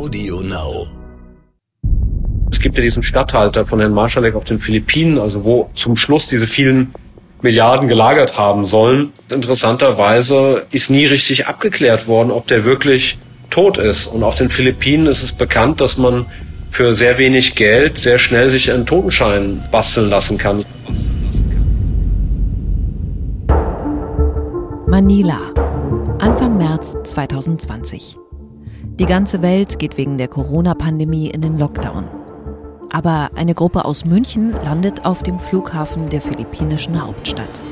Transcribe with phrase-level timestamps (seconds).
[0.00, 0.86] Audio Now.
[2.50, 6.26] Es gibt ja diesen Stadthalter von Herrn Marschalek auf den Philippinen, also wo zum Schluss
[6.26, 6.94] diese vielen
[7.42, 9.12] Milliarden gelagert haben sollen.
[9.30, 13.18] Interessanterweise ist nie richtig abgeklärt worden, ob der wirklich
[13.50, 14.06] tot ist.
[14.06, 16.24] Und auf den Philippinen ist es bekannt, dass man
[16.70, 20.64] für sehr wenig Geld sehr schnell sich einen Totenschein basteln lassen kann.
[24.86, 25.40] Manila,
[26.20, 28.16] Anfang März 2020.
[29.00, 32.06] Die ganze Welt geht wegen der Corona-Pandemie in den Lockdown.
[32.90, 37.62] Aber eine Gruppe aus München landet auf dem Flughafen der philippinischen Hauptstadt.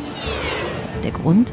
[1.05, 1.53] Der Grund?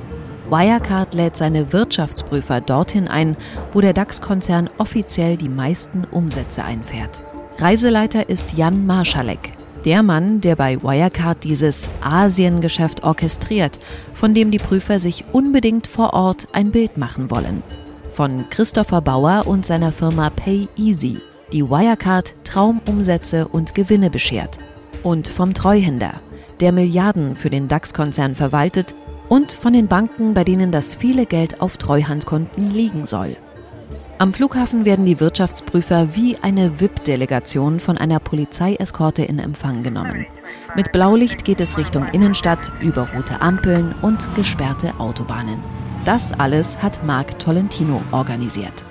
[0.49, 3.35] Wirecard lädt seine Wirtschaftsprüfer dorthin ein,
[3.73, 7.21] wo der DAX-Konzern offiziell die meisten Umsätze einfährt.
[7.57, 9.51] Reiseleiter ist Jan Marschalek,
[9.83, 13.77] der Mann, der bei Wirecard dieses Asiengeschäft orchestriert,
[14.13, 17.61] von dem die Prüfer sich unbedingt vor Ort ein Bild machen wollen.
[18.15, 21.19] Von Christopher Bauer und seiner Firma PayEasy,
[21.51, 24.57] die Wirecard Traumumsätze und Gewinne beschert.
[25.03, 26.21] Und vom Treuhänder,
[26.61, 28.95] der Milliarden für den DAX-Konzern verwaltet
[29.27, 33.35] und von den Banken, bei denen das viele Geld auf Treuhandkonten liegen soll.
[34.17, 40.25] Am Flughafen werden die Wirtschaftsprüfer wie eine VIP-Delegation von einer Polizeieskorte in Empfang genommen.
[40.73, 45.59] Mit Blaulicht geht es Richtung Innenstadt, über rote Ampeln und gesperrte Autobahnen.
[46.05, 48.85] Das alles hat Marc Tolentino organisiert.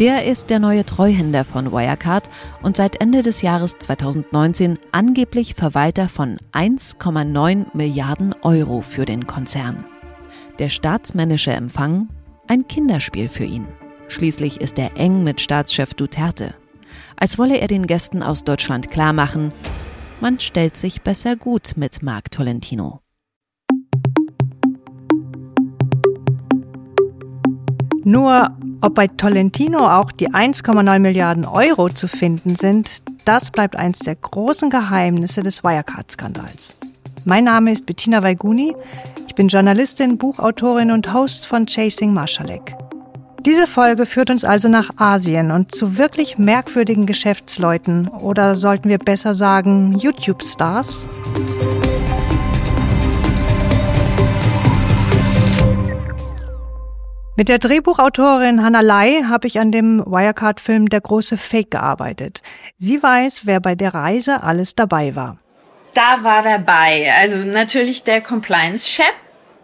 [0.00, 2.28] Der ist der neue Treuhänder von Wirecard
[2.60, 9.84] und seit Ende des Jahres 2019 angeblich Verwalter von 1,9 Milliarden Euro für den Konzern.
[10.58, 12.08] Der staatsmännische Empfang
[12.48, 13.68] ein Kinderspiel für ihn.
[14.08, 16.54] Schließlich ist er eng mit Staatschef Duterte.
[17.16, 19.52] Als wolle er den Gästen aus Deutschland klarmachen,
[20.20, 23.00] man stellt sich besser gut mit Marc Tolentino.
[28.06, 33.98] Nur ob bei Tolentino auch die 1,9 Milliarden Euro zu finden sind, das bleibt eins
[33.98, 36.76] der großen Geheimnisse des Wirecard-Skandals.
[37.24, 38.76] Mein Name ist Bettina Weiguni.
[39.26, 42.76] Ich bin Journalistin, Buchautorin und Host von Chasing Marschalek.
[43.44, 48.98] Diese Folge führt uns also nach Asien und zu wirklich merkwürdigen Geschäftsleuten oder sollten wir
[48.98, 51.08] besser sagen YouTube-Stars?
[57.38, 62.40] Mit der Drehbuchautorin Hannah Lai habe ich an dem Wirecard-Film Der große Fake gearbeitet.
[62.78, 65.36] Sie weiß, wer bei der Reise alles dabei war.
[65.92, 69.12] Da war dabei, also natürlich der Compliance-Chef,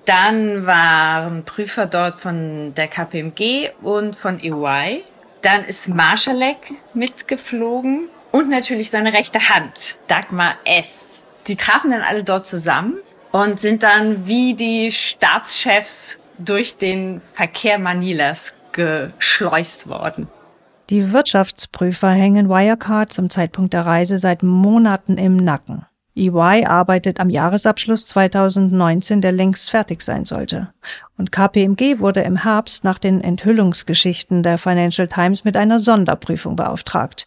[0.05, 5.03] dann waren Prüfer dort von der KPMG und von EY.
[5.41, 11.25] Dann ist Marschalek mitgeflogen und natürlich seine rechte Hand, Dagmar S.
[11.47, 12.99] Die trafen dann alle dort zusammen
[13.31, 20.29] und sind dann wie die Staatschefs durch den Verkehr Manilas geschleust worden.
[20.91, 25.87] Die Wirtschaftsprüfer hängen Wirecard zum Zeitpunkt der Reise seit Monaten im Nacken.
[26.15, 30.69] EY arbeitet am Jahresabschluss 2019, der längst fertig sein sollte.
[31.17, 37.27] Und KPMG wurde im Herbst nach den Enthüllungsgeschichten der Financial Times mit einer Sonderprüfung beauftragt.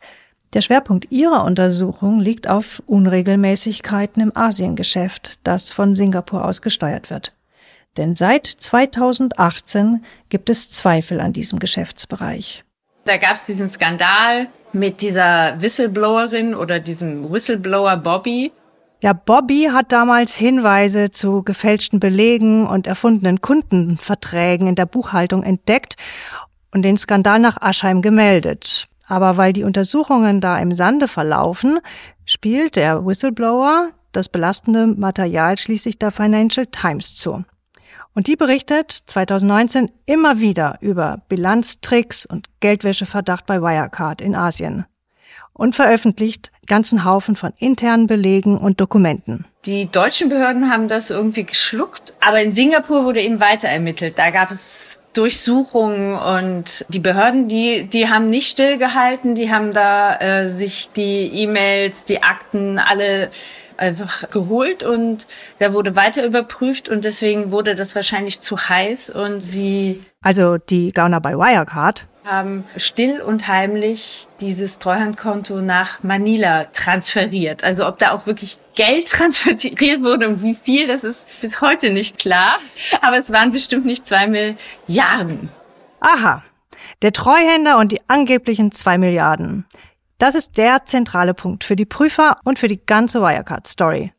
[0.54, 7.35] Der Schwerpunkt ihrer Untersuchung liegt auf Unregelmäßigkeiten im Asiengeschäft, das von Singapur aus gesteuert wird.
[7.98, 12.64] Denn seit 2018 gibt es Zweifel an diesem Geschäftsbereich.
[13.06, 18.52] Da gab es diesen Skandal mit dieser Whistleblowerin oder diesem Whistleblower Bobby,
[19.04, 25.96] ja, Bobby hat damals Hinweise zu gefälschten Belegen und erfundenen Kundenverträgen in der Buchhaltung entdeckt
[26.74, 28.88] und den Skandal nach Aschheim gemeldet.
[29.08, 31.80] Aber weil die Untersuchungen da im Sande verlaufen,
[32.26, 37.44] spielt der Whistleblower das belastende Material schließlich der Financial Times zu.
[38.16, 44.86] Und die berichtet 2019 immer wieder über Bilanztricks und Geldwäscheverdacht bei Wirecard in Asien
[45.52, 49.46] und veröffentlicht ganzen Haufen von internen Belegen und Dokumenten.
[49.66, 54.18] Die deutschen Behörden haben das irgendwie geschluckt, aber in Singapur wurde eben weiter ermittelt.
[54.18, 60.16] Da gab es Durchsuchungen und die Behörden, die, die haben nicht stillgehalten, die haben da
[60.20, 63.30] äh, sich die E-Mails, die Akten alle
[63.78, 65.28] einfach geholt und
[65.60, 70.04] da wurde weiter überprüft und deswegen wurde das wahrscheinlich zu heiß und sie.
[70.22, 77.64] Also die Gauner bei Wirecard haben still und heimlich dieses Treuhandkonto nach Manila transferiert.
[77.64, 81.92] Also ob da auch wirklich Geld transferiert wurde und wie viel, das ist bis heute
[81.92, 82.58] nicht klar.
[83.02, 85.50] Aber es waren bestimmt nicht zwei Milliarden.
[86.00, 86.44] Aha.
[87.02, 89.66] Der Treuhänder und die angeblichen zwei Milliarden.
[90.18, 94.14] Das ist der zentrale Punkt für die Prüfer und für die ganze Wirecard-Story.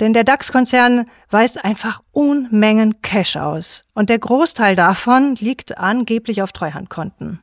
[0.00, 3.84] Denn der DAX-Konzern weist einfach Unmengen Cash aus.
[3.94, 7.40] Und der Großteil davon liegt angeblich auf Treuhandkonten.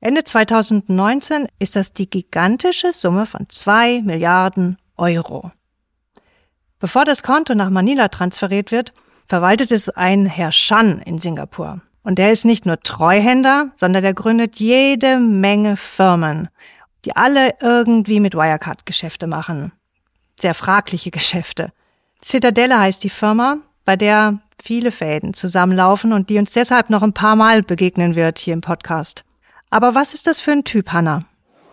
[0.00, 5.50] Ende 2019 ist das die gigantische Summe von zwei Milliarden Euro.
[6.78, 8.92] Bevor das Konto nach Manila transferiert wird,
[9.26, 11.80] verwaltet es ein Herr Shan in Singapur.
[12.02, 16.50] Und der ist nicht nur Treuhänder, sondern der gründet jede Menge Firmen,
[17.04, 19.72] die alle irgendwie mit Wirecard Geschäfte machen.
[20.40, 21.72] Sehr fragliche Geschäfte.
[22.22, 27.12] Citadelle heißt die Firma, bei der viele Fäden zusammenlaufen und die uns deshalb noch ein
[27.12, 29.24] paar Mal begegnen wird hier im Podcast.
[29.70, 31.24] Aber was ist das für ein Typ, Hannah?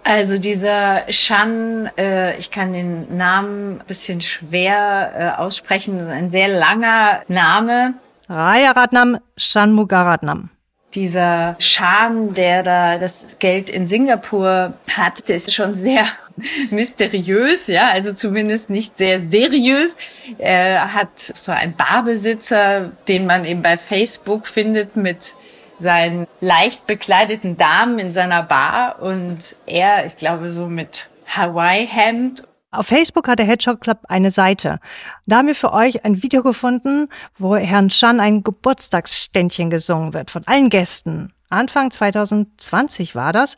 [0.03, 6.47] Also dieser Shan, äh, ich kann den Namen ein bisschen schwer äh, aussprechen, ein sehr
[6.47, 7.93] langer Name.
[8.27, 10.49] Rajaratnam Shanmugaratnam.
[10.93, 16.05] Dieser Shan, der da das Geld in Singapur hat, der ist schon sehr
[16.69, 19.95] mysteriös, ja, also zumindest nicht sehr seriös.
[20.37, 25.35] Er hat so einen Barbesitzer, den man eben bei Facebook findet mit
[25.79, 32.43] seinen leicht bekleideten Damen in seiner Bar und er, ich glaube, so mit Hawaii-Hemd.
[32.73, 34.77] Auf Facebook hat der Hedgehog Club eine Seite.
[35.25, 40.31] Da haben wir für euch ein Video gefunden, wo Herrn Chan ein Geburtstagsständchen gesungen wird
[40.31, 41.33] von allen Gästen.
[41.49, 43.57] Anfang 2020 war das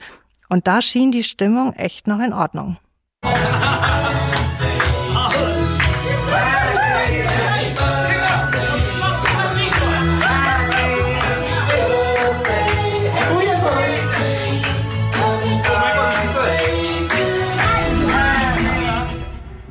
[0.49, 2.77] und da schien die Stimmung echt noch in Ordnung.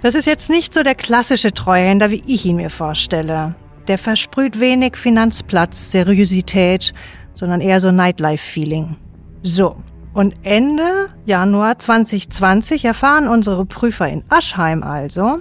[0.02, 3.54] Das ist jetzt nicht so der klassische Treuhänder, wie ich ihn mir vorstelle.
[3.86, 6.92] Der versprüht wenig Finanzplatz, Seriosität,
[7.34, 8.96] sondern eher so Nightlife-Feeling.
[9.44, 9.76] So.
[10.12, 15.38] Und Ende Januar 2020 erfahren unsere Prüfer in Aschheim also,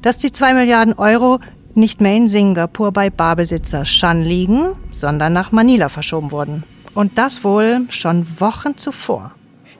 [0.00, 1.38] dass die zwei Milliarden Euro
[1.74, 6.64] nicht mehr in Singapur bei Barbesitzer Shan liegen, sondern nach Manila verschoben wurden.
[6.94, 9.32] Und das wohl schon Wochen zuvor.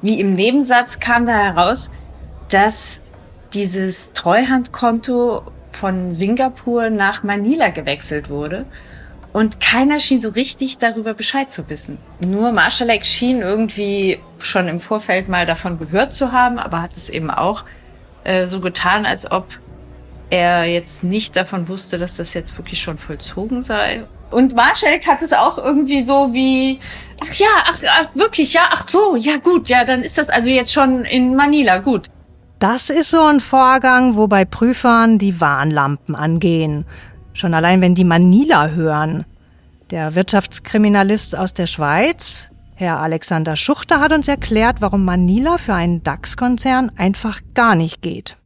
[0.03, 1.91] Wie im Nebensatz kam da heraus,
[2.51, 3.01] dass
[3.55, 5.43] dieses Treuhandkonto
[5.73, 8.67] von Singapur nach Manila gewechselt wurde.
[9.33, 11.99] Und keiner schien so richtig darüber Bescheid zu wissen.
[12.27, 17.09] Nur Marschalek schien irgendwie schon im Vorfeld mal davon gehört zu haben, aber hat es
[17.09, 17.65] eben auch
[18.25, 19.47] äh, so getan, als ob
[20.31, 24.05] er jetzt nicht davon wusste, dass das jetzt wirklich schon vollzogen sei.
[24.31, 26.81] Und Marschalek hat es auch irgendwie so wie,
[27.23, 30.49] ach ja, ach, ach wirklich, ja, ach so, ja gut, ja, dann ist das also
[30.49, 32.09] jetzt schon in Manila, gut.
[32.59, 36.85] Das ist so ein Vorgang, wo bei Prüfern die Warnlampen angehen.
[37.33, 39.25] Schon allein, wenn die Manila hören.
[39.91, 46.03] Der Wirtschaftskriminalist aus der Schweiz, Herr Alexander Schuchter, hat uns erklärt, warum Manila für einen
[46.03, 48.37] DAX-Konzern einfach gar nicht geht.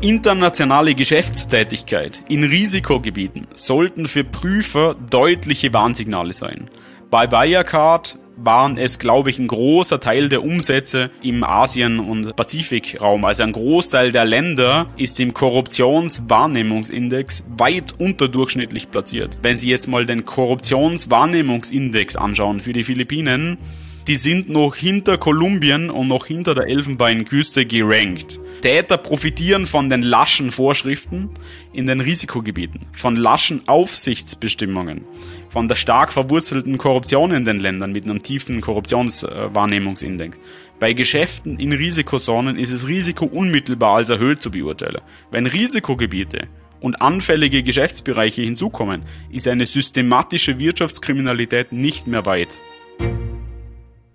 [0.00, 6.68] Internationale Geschäftstätigkeit in Risikogebieten sollten für Prüfer deutliche Warnsignale sein.
[7.10, 13.24] Bei Wirecard waren es, glaube ich, ein großer Teil der Umsätze im Asien- und Pazifikraum.
[13.24, 19.38] Also ein Großteil der Länder ist im Korruptionswahrnehmungsindex weit unterdurchschnittlich platziert.
[19.42, 23.58] Wenn Sie jetzt mal den Korruptionswahrnehmungsindex anschauen für die Philippinen,
[24.06, 28.38] die sind noch hinter Kolumbien und noch hinter der Elfenbeinküste gerankt.
[28.62, 31.30] Täter profitieren von den laschen Vorschriften
[31.72, 35.04] in den Risikogebieten, von laschen Aufsichtsbestimmungen,
[35.48, 40.38] von der stark verwurzelten Korruption in den Ländern mit einem tiefen Korruptionswahrnehmungsindex.
[40.78, 45.00] Bei Geschäften in Risikozonen ist das Risiko unmittelbar als erhöht zu beurteilen.
[45.30, 46.48] Wenn Risikogebiete
[46.80, 52.58] und anfällige Geschäftsbereiche hinzukommen, ist eine systematische Wirtschaftskriminalität nicht mehr weit.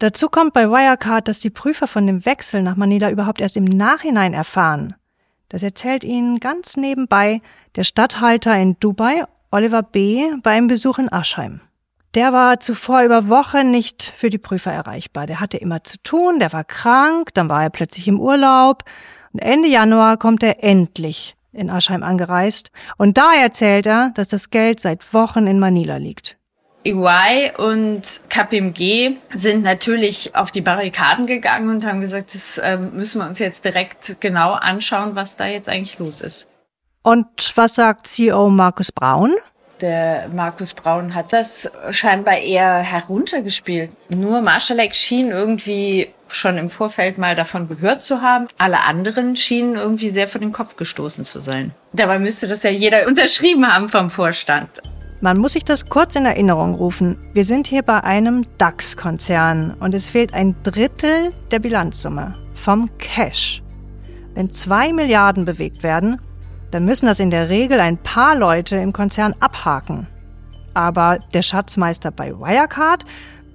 [0.01, 3.65] Dazu kommt bei Wirecard, dass die Prüfer von dem Wechsel nach Manila überhaupt erst im
[3.65, 4.95] Nachhinein erfahren.
[5.47, 7.39] Das erzählt ihnen ganz nebenbei
[7.75, 11.61] der Statthalter in Dubai, Oliver B., beim Besuch in Aschheim.
[12.15, 15.27] Der war zuvor über Wochen nicht für die Prüfer erreichbar.
[15.27, 18.85] Der hatte immer zu tun, der war krank, dann war er plötzlich im Urlaub.
[19.33, 22.71] Und Ende Januar kommt er endlich in Aschheim angereist.
[22.97, 26.40] Und da erzählt er, dass das Geld seit Wochen in Manila liegt.
[26.83, 33.21] EY und KPMG sind natürlich auf die Barrikaden gegangen und haben gesagt, das äh, müssen
[33.21, 36.49] wir uns jetzt direkt genau anschauen, was da jetzt eigentlich los ist.
[37.03, 39.33] Und was sagt CEO Markus Braun?
[39.81, 43.91] Der Markus Braun hat das scheinbar eher heruntergespielt.
[44.09, 48.47] Nur Marschalek schien irgendwie schon im Vorfeld mal davon gehört zu haben.
[48.59, 51.73] Alle anderen schienen irgendwie sehr vor den Kopf gestoßen zu sein.
[51.93, 54.81] Dabei müsste das ja jeder unterschrieben haben vom Vorstand.
[55.23, 57.15] Man muss sich das kurz in Erinnerung rufen.
[57.33, 63.61] Wir sind hier bei einem DAX-Konzern und es fehlt ein Drittel der Bilanzsumme vom Cash.
[64.33, 66.19] Wenn zwei Milliarden bewegt werden,
[66.71, 70.07] dann müssen das in der Regel ein paar Leute im Konzern abhaken.
[70.73, 73.05] Aber der Schatzmeister bei Wirecard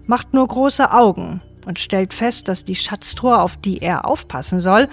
[0.06, 1.42] macht nur große Augen.
[1.66, 4.86] und stellt fest, dass die Schatztruhe, auf die er aufpassen soll,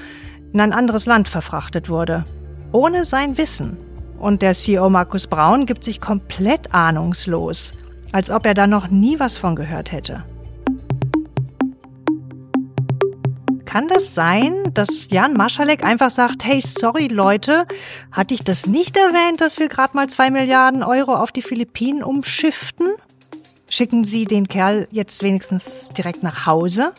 [0.54, 2.26] in ein anderes Land verfrachtet wurde.
[2.72, 3.78] Ohne sein Wissen.
[4.24, 7.74] Und der CEO Markus Braun gibt sich komplett ahnungslos,
[8.14, 10.24] als ob er da noch nie was von gehört hätte.
[13.66, 17.66] Kann das sein, dass Jan Maschalek einfach sagt, hey, sorry Leute,
[18.14, 22.02] hatte ich das nicht erwähnt, dass wir gerade mal zwei Milliarden Euro auf die Philippinen
[22.02, 22.92] umschifften?
[23.68, 26.94] Schicken Sie den Kerl jetzt wenigstens direkt nach Hause?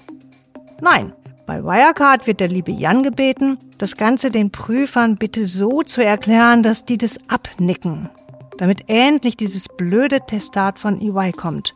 [0.82, 1.14] Nein.
[1.46, 6.62] Bei Wirecard wird der liebe Jan gebeten, das Ganze den Prüfern bitte so zu erklären,
[6.62, 8.08] dass die das abnicken.
[8.56, 11.74] Damit endlich dieses blöde Testat von EY kommt.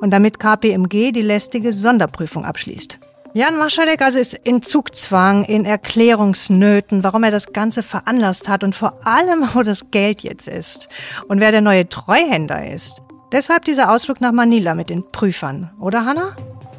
[0.00, 2.98] Und damit KPMG die lästige Sonderprüfung abschließt.
[3.34, 8.74] Jan Maschalek also ist in Zugzwang, in Erklärungsnöten, warum er das Ganze veranlasst hat und
[8.74, 10.88] vor allem, wo das Geld jetzt ist
[11.28, 13.02] und wer der neue Treuhänder ist.
[13.32, 16.36] Deshalb dieser Ausflug nach Manila mit den Prüfern, oder Hanna?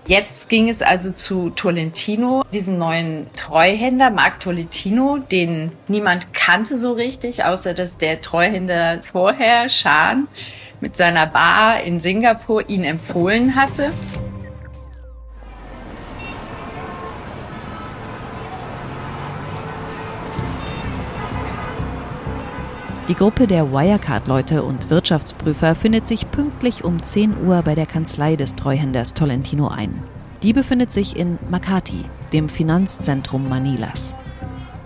[0.08, 6.92] Jetzt ging es also zu Tolentino, diesen neuen Treuhänder, Marc Tolentino, den niemand kannte so
[6.92, 10.28] richtig, außer dass der Treuhänder vorher, Schan,
[10.80, 13.92] mit seiner Bar in Singapur ihn empfohlen hatte.
[23.08, 28.36] Die Gruppe der Wirecard-Leute und Wirtschaftsprüfer findet sich pünktlich um 10 Uhr bei der Kanzlei
[28.36, 30.02] des Treuhänders Tolentino ein.
[30.42, 34.16] Die befindet sich in Makati, dem Finanzzentrum Manilas.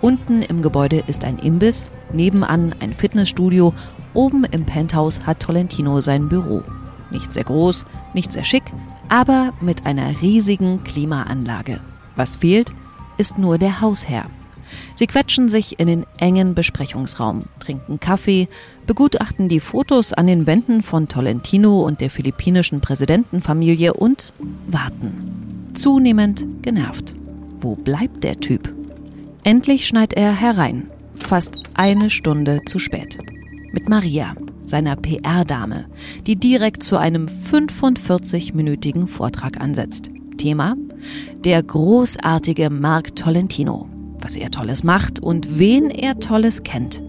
[0.02, 3.72] Unten im Gebäude ist ein Imbiss, nebenan ein Fitnessstudio,
[4.12, 6.62] oben im Penthouse hat Tolentino sein Büro.
[7.10, 8.64] Nicht sehr groß, nicht sehr schick,
[9.08, 11.80] aber mit einer riesigen Klimaanlage.
[12.16, 12.70] Was fehlt,
[13.16, 14.26] ist nur der Hausherr.
[15.00, 18.48] Sie quetschen sich in den engen Besprechungsraum, trinken Kaffee,
[18.86, 24.34] begutachten die Fotos an den Wänden von Tolentino und der philippinischen Präsidentenfamilie und
[24.66, 25.70] warten.
[25.72, 27.14] Zunehmend genervt.
[27.56, 28.74] Wo bleibt der Typ?
[29.42, 33.16] Endlich schneit er herein, fast eine Stunde zu spät.
[33.72, 35.86] Mit Maria, seiner PR-Dame,
[36.26, 40.10] die direkt zu einem 45-minütigen Vortrag ansetzt.
[40.36, 40.76] Thema?
[41.42, 43.88] Der großartige Mark Tolentino
[44.20, 47.02] was er Tolles macht und wen er Tolles kennt.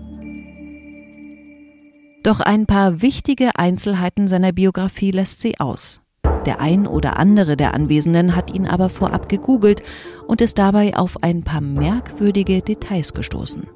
[2.24, 6.02] Doch ein paar wichtige Einzelheiten seiner Biografie lässt sie aus.
[6.46, 9.82] Der ein oder andere der Anwesenden hat ihn aber vorab gegoogelt
[10.28, 13.68] und ist dabei auf ein paar merkwürdige Details gestoßen.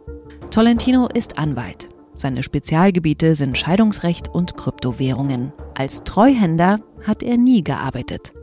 [0.52, 1.90] Tolentino ist Anwalt.
[2.16, 5.52] Seine Spezialgebiete sind Scheidungsrecht und Kryptowährungen.
[5.76, 8.34] Als Treuhänder hat er nie gearbeitet.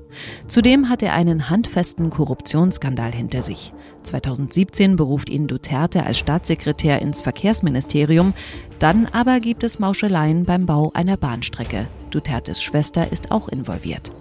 [0.46, 3.72] Zudem hat er einen handfesten Korruptionsskandal hinter sich.
[4.02, 8.34] 2017 beruft ihn Duterte als Staatssekretär ins Verkehrsministerium,
[8.78, 11.86] dann aber gibt es Mauscheleien beim Bau einer Bahnstrecke.
[12.10, 14.12] Dutertes Schwester ist auch involviert.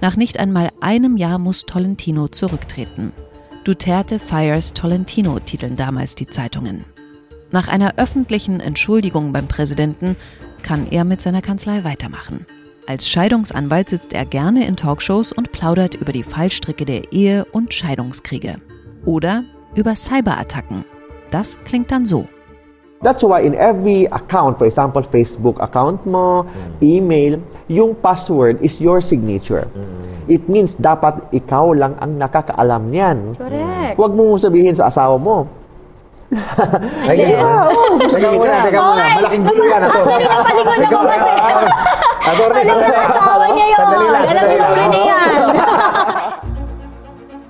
[0.00, 3.12] Nach nicht einmal einem Jahr muss Tolentino zurücktreten.
[3.64, 6.84] Duterte fires Tolentino titeln damals die Zeitungen.
[7.50, 10.16] Nach einer öffentlichen Entschuldigung beim Präsidenten
[10.62, 12.46] kann er mit seiner Kanzlei weitermachen.
[12.86, 17.72] Als Scheidungsanwalt sitzt er gerne in Talkshows und plaudert über die Fallstricke der Ehe und
[17.72, 18.56] Scheidungskriege.
[19.06, 20.84] Oder über Cyberattacken.
[21.30, 22.26] Das klingt dann so.
[23.02, 26.44] That's why in every account, for example, Facebook account mo,
[26.80, 27.38] email,
[27.68, 29.66] yung password is your signature.
[30.28, 33.36] It means dapat ikaw lang ang nakakaalam niyan.
[33.36, 33.96] Correct.
[33.96, 35.48] Huwag mo sabihin sa asawa mo.
[37.04, 37.36] Ay?
[37.36, 38.64] Oo, kung Teka muna, na.
[38.64, 39.04] teka muna.
[39.20, 39.82] Malaking gulo yan.
[39.84, 41.30] Actually, napalingon ako kasi.
[42.24, 43.84] Alam ng asawa niya yun.
[44.16, 45.54] Alam yan.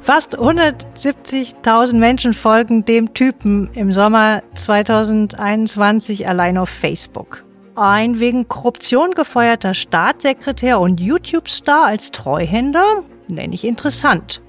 [0.05, 7.45] Fast 170.000 Menschen folgen dem Typen im Sommer 2021 allein auf Facebook.
[7.77, 13.03] Ein wegen Korruption gefeuerter Staatssekretär und YouTube-Star als Treuhänder?
[13.29, 14.43] Nenne ich interessant.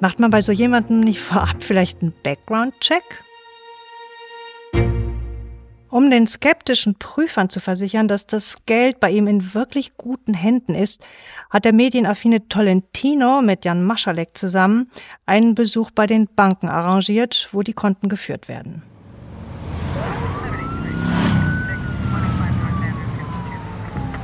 [0.00, 3.21] Macht man bei so jemandem nicht vorab vielleicht einen Background-Check?
[5.92, 10.74] Um den skeptischen Prüfern zu versichern, dass das Geld bei ihm in wirklich guten Händen
[10.74, 11.06] ist,
[11.50, 14.90] hat der medienaffine Tolentino mit Jan Maschalek zusammen
[15.26, 18.82] einen Besuch bei den Banken arrangiert, wo die Konten geführt werden.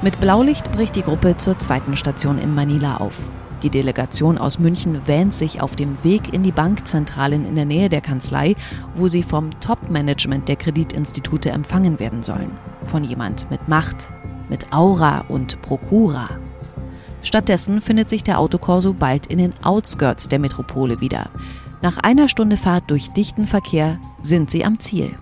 [0.00, 3.28] Mit Blaulicht bricht die Gruppe zur zweiten Station in Manila auf.
[3.62, 7.88] Die Delegation aus München wähnt sich auf dem Weg in die Bankzentralen in der Nähe
[7.88, 8.54] der Kanzlei,
[8.94, 12.52] wo sie vom Top-Management der Kreditinstitute empfangen werden sollen.
[12.84, 14.12] Von jemand mit Macht,
[14.48, 16.30] mit Aura und Prokura.
[17.22, 21.30] Stattdessen findet sich der Autokorso bald in den Outskirts der Metropole wieder.
[21.82, 25.16] Nach einer Stunde Fahrt durch dichten Verkehr sind sie am Ziel.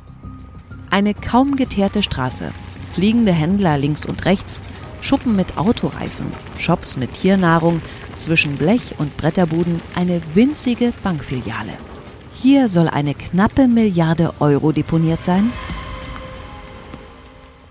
[0.91, 2.51] Eine kaum geteerte Straße,
[2.93, 4.61] fliegende Händler links und rechts,
[5.01, 7.81] Schuppen mit Autoreifen, Shops mit Tiernahrung,
[8.17, 11.73] Zwischen Blech- und Bretterbuden eine winzige Bankfiliale.
[12.33, 15.53] Hier soll eine knappe Milliarde Euro deponiert sein.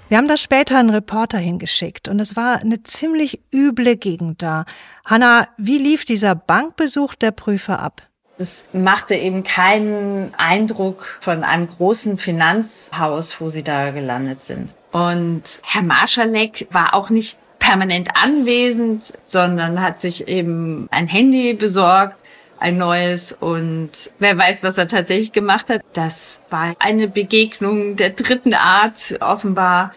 [0.07, 4.65] Wir haben da später einen Reporter hingeschickt und es war eine ziemlich üble Gegend da.
[5.03, 8.03] Hanna, wie lief dieser Bankbesuch der Prüfer ab?
[8.37, 14.73] Es machte eben keinen Eindruck von einem großen Finanzhaus, wo sie da gelandet sind.
[14.91, 22.19] Und Herr Marschalek war auch nicht permanent anwesend, sondern hat sich eben ein Handy besorgt,
[22.59, 25.81] ein neues und wer weiß, was er tatsächlich gemacht hat.
[25.93, 29.93] Das war eine Begegnung der dritten Art offenbar.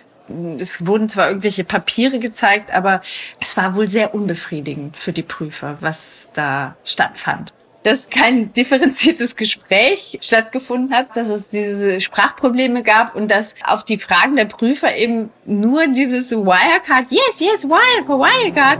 [0.58, 3.02] Es wurden zwar irgendwelche Papiere gezeigt, aber
[3.40, 10.18] es war wohl sehr unbefriedigend für die Prüfer, was da stattfand dass kein differenziertes Gespräch
[10.20, 15.30] stattgefunden hat, dass es diese Sprachprobleme gab und dass auf die Fragen der Prüfer eben
[15.46, 18.78] nur dieses Wirecard, yes, yes, Wirecard, Wirecard.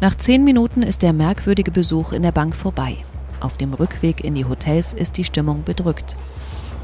[0.00, 2.96] Nach zehn Minuten ist der merkwürdige Besuch in der Bank vorbei.
[3.40, 6.16] Auf dem Rückweg in die Hotels ist die Stimmung bedrückt.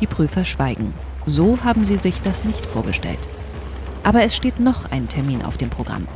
[0.01, 0.95] Die Prüfer schweigen.
[1.27, 3.19] So haben sie sich das nicht vorgestellt.
[4.03, 6.07] Aber es steht noch ein Termin auf dem Programm.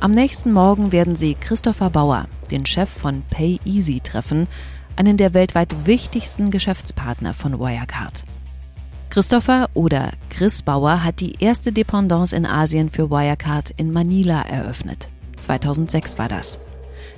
[0.00, 4.48] Am nächsten Morgen werden sie Christopher Bauer, den Chef von PayEasy, treffen,
[4.96, 8.24] einen der weltweit wichtigsten Geschäftspartner von Wirecard.
[9.10, 15.10] Christopher oder Chris Bauer hat die erste Dependance in Asien für Wirecard in Manila eröffnet.
[15.36, 16.58] 2006 war das.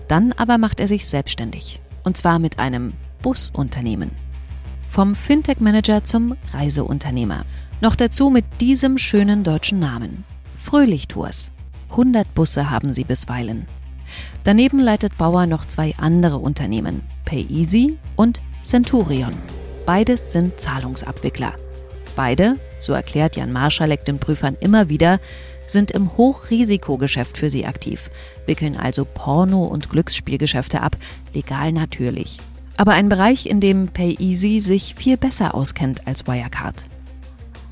[0.08, 1.80] Dann aber macht er sich selbstständig.
[2.02, 4.10] Und zwar mit einem Busunternehmen.
[4.88, 7.44] Vom Fintech-Manager zum Reiseunternehmer.
[7.80, 10.24] Noch dazu mit diesem schönen deutschen Namen.
[10.56, 11.52] Fröhlich Tours.
[11.90, 13.66] 100 Busse haben sie bisweilen.
[14.44, 19.34] Daneben leitet Bauer noch zwei andere Unternehmen, PayEasy und Centurion.
[19.86, 21.54] Beides sind Zahlungsabwickler.
[22.14, 25.18] Beide, so erklärt Jan Marschalek den Prüfern immer wieder,
[25.66, 28.10] sind im Hochrisikogeschäft für sie aktiv,
[28.44, 30.98] wickeln also Porno- und Glücksspielgeschäfte ab,
[31.32, 32.38] legal natürlich.
[32.76, 36.84] Aber ein Bereich, in dem PayEasy sich viel besser auskennt als Wirecard.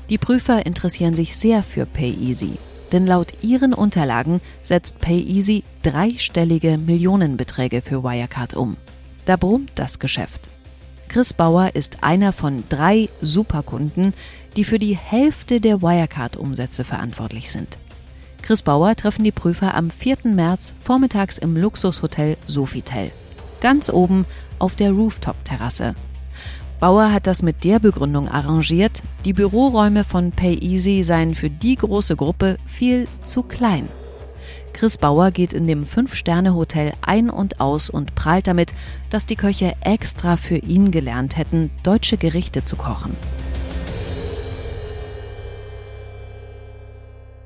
[0.09, 2.57] Die Prüfer interessieren sich sehr für PayEasy
[2.93, 8.77] denn laut ihren Unterlagen setzt PayEasy dreistellige Millionenbeträge für Wirecard um.
[9.25, 10.49] Da brummt das Geschäft.
[11.09, 14.13] Chris Bauer ist einer von drei Superkunden,
[14.55, 17.77] die für die Hälfte der Wirecard-Umsätze verantwortlich sind.
[18.41, 20.17] Chris Bauer treffen die Prüfer am 4.
[20.23, 23.11] März vormittags im Luxushotel Sofitel.
[23.61, 24.25] Ganz oben
[24.59, 25.95] auf der Rooftop-Terrasse.
[26.83, 32.17] Bauer hat das mit der Begründung arrangiert, die Büroräume von PayEasy seien für die große
[32.17, 33.87] Gruppe viel zu klein.
[34.73, 38.73] Chris Bauer geht in dem Fünf-Sterne-Hotel ein und aus und prahlt damit,
[39.09, 43.15] dass die Köche extra für ihn gelernt hätten, deutsche Gerichte zu kochen.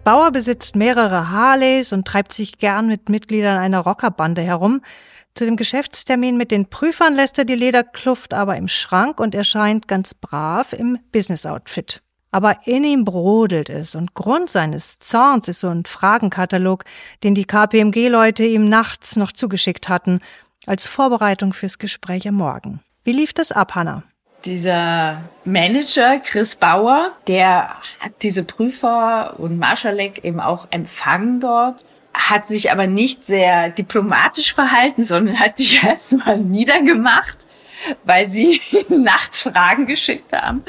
[0.03, 4.81] Bauer besitzt mehrere Harleys und treibt sich gern mit Mitgliedern einer Rockerbande herum.
[5.37, 9.87] Zu dem Geschäftstermin mit den Prüfern lässt er die Lederkluft aber im Schrank und erscheint
[9.87, 12.01] ganz brav im Business-Outfit.
[12.31, 16.85] Aber in ihm brodelt es und Grund seines Zorns ist so ein Fragenkatalog,
[17.23, 20.21] den die KPMG-Leute ihm nachts noch zugeschickt hatten,
[20.65, 22.79] als Vorbereitung fürs Gespräch am Morgen.
[23.03, 24.01] Wie lief das ab, Hanna?
[24.43, 31.85] Dieser Manager, Chris Bauer, der hat diese Prüfer und Marschalek eben auch empfangen dort
[32.17, 37.47] hat sich aber nicht sehr diplomatisch verhalten, sondern hat sich erstmal niedergemacht,
[38.03, 40.63] weil sie nachts Fragen geschickt haben.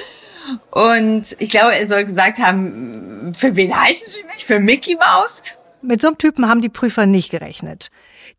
[0.70, 4.44] Und ich glaube, er soll gesagt haben, für wen halten Sie mich?
[4.46, 5.42] Für Mickey Mouse?
[5.82, 7.90] Mit so einem Typen haben die Prüfer nicht gerechnet.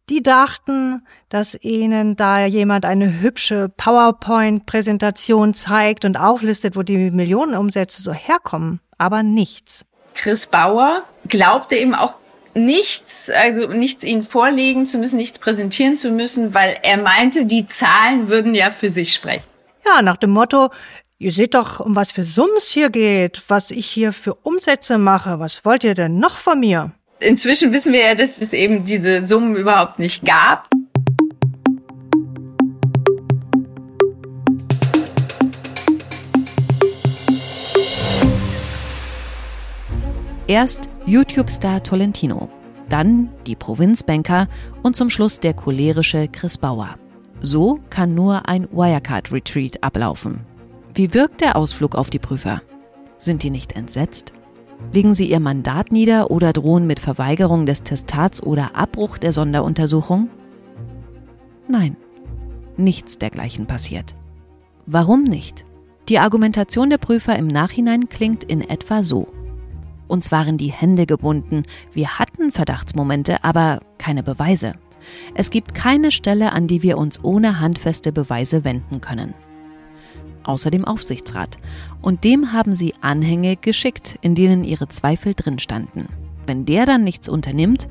[0.09, 8.01] Die dachten, dass ihnen da jemand eine hübsche PowerPoint-Präsentation zeigt und auflistet, wo die Millionenumsätze
[8.01, 9.85] so herkommen, aber nichts.
[10.15, 12.15] Chris Bauer glaubte eben auch
[12.65, 17.67] nichts, also nichts ihnen vorlegen zu müssen, nichts präsentieren zu müssen, weil er meinte, die
[17.67, 19.43] Zahlen würden ja für sich sprechen.
[19.85, 20.69] Ja, nach dem Motto,
[21.17, 24.97] ihr seht doch, um was für Summen es hier geht, was ich hier für Umsätze
[24.97, 26.91] mache, was wollt ihr denn noch von mir?
[27.19, 30.69] Inzwischen wissen wir ja, dass es eben diese Summen überhaupt nicht gab.
[40.49, 42.49] Erst YouTube-Star Tolentino,
[42.89, 44.47] dann die Provinzbanker
[44.81, 46.95] und zum Schluss der cholerische Chris Bauer.
[47.39, 50.39] So kann nur ein Wirecard-Retreat ablaufen.
[50.95, 52.63] Wie wirkt der Ausflug auf die Prüfer?
[53.19, 54.33] Sind die nicht entsetzt?
[54.91, 60.31] Legen sie ihr Mandat nieder oder drohen mit Verweigerung des Testats oder Abbruch der Sonderuntersuchung?
[61.67, 61.95] Nein,
[62.75, 64.15] nichts dergleichen passiert.
[64.87, 65.63] Warum nicht?
[66.07, 69.27] Die Argumentation der Prüfer im Nachhinein klingt in etwa so.
[70.09, 71.63] Uns waren die Hände gebunden.
[71.93, 74.73] Wir hatten Verdachtsmomente, aber keine Beweise.
[75.35, 79.35] Es gibt keine Stelle, an die wir uns ohne handfeste Beweise wenden können.
[80.43, 81.59] Außer dem Aufsichtsrat.
[82.01, 86.07] Und dem haben sie Anhänge geschickt, in denen ihre Zweifel drin standen.
[86.47, 87.87] Wenn der dann nichts unternimmt,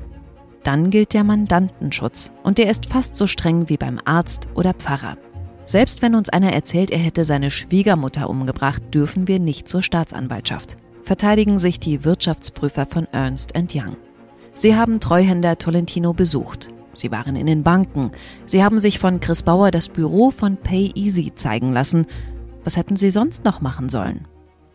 [0.63, 2.33] dann gilt der Mandantenschutz.
[2.43, 5.17] Und der ist fast so streng wie beim Arzt oder Pfarrer.
[5.65, 10.75] Selbst wenn uns einer erzählt, er hätte seine Schwiegermutter umgebracht, dürfen wir nicht zur Staatsanwaltschaft.
[11.09, 13.97] Verteidigen sich die Wirtschaftsprüfer von Ernst Young.
[14.53, 16.71] Sie haben Treuhänder Tolentino besucht.
[16.93, 18.11] Sie waren in den Banken.
[18.45, 22.05] Sie haben sich von Chris Bauer das Büro von PayEasy zeigen lassen.
[22.63, 24.27] Was hätten sie sonst noch machen sollen?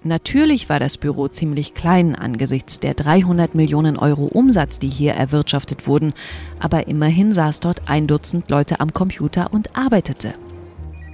[0.03, 5.87] Natürlich war das Büro ziemlich klein angesichts der 300 Millionen Euro Umsatz, die hier erwirtschaftet
[5.87, 6.15] wurden,
[6.59, 10.35] aber immerhin saß dort ein Dutzend Leute am Computer und arbeitete.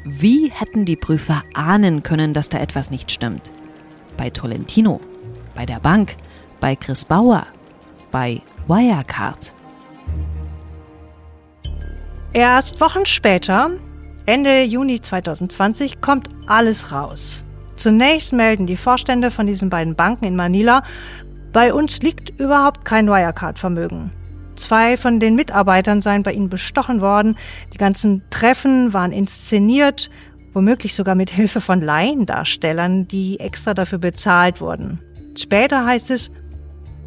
[0.02, 3.52] Wie hätten die Prüfer ahnen können, dass da etwas nicht stimmt?
[4.16, 5.00] Bei Tolentino,
[5.60, 6.16] bei der Bank,
[6.58, 7.46] bei Chris Bauer,
[8.10, 9.52] bei Wirecard.
[12.32, 13.70] Erst Wochen später,
[14.24, 17.44] Ende Juni 2020, kommt alles raus.
[17.76, 20.82] Zunächst melden die Vorstände von diesen beiden Banken in Manila,
[21.52, 24.12] bei uns liegt überhaupt kein Wirecard-Vermögen.
[24.56, 27.36] Zwei von den Mitarbeitern seien bei ihnen bestochen worden.
[27.74, 30.08] Die ganzen Treffen waren inszeniert,
[30.54, 35.02] womöglich sogar mit Hilfe von Laiendarstellern, die extra dafür bezahlt wurden.
[35.36, 36.30] Später heißt es,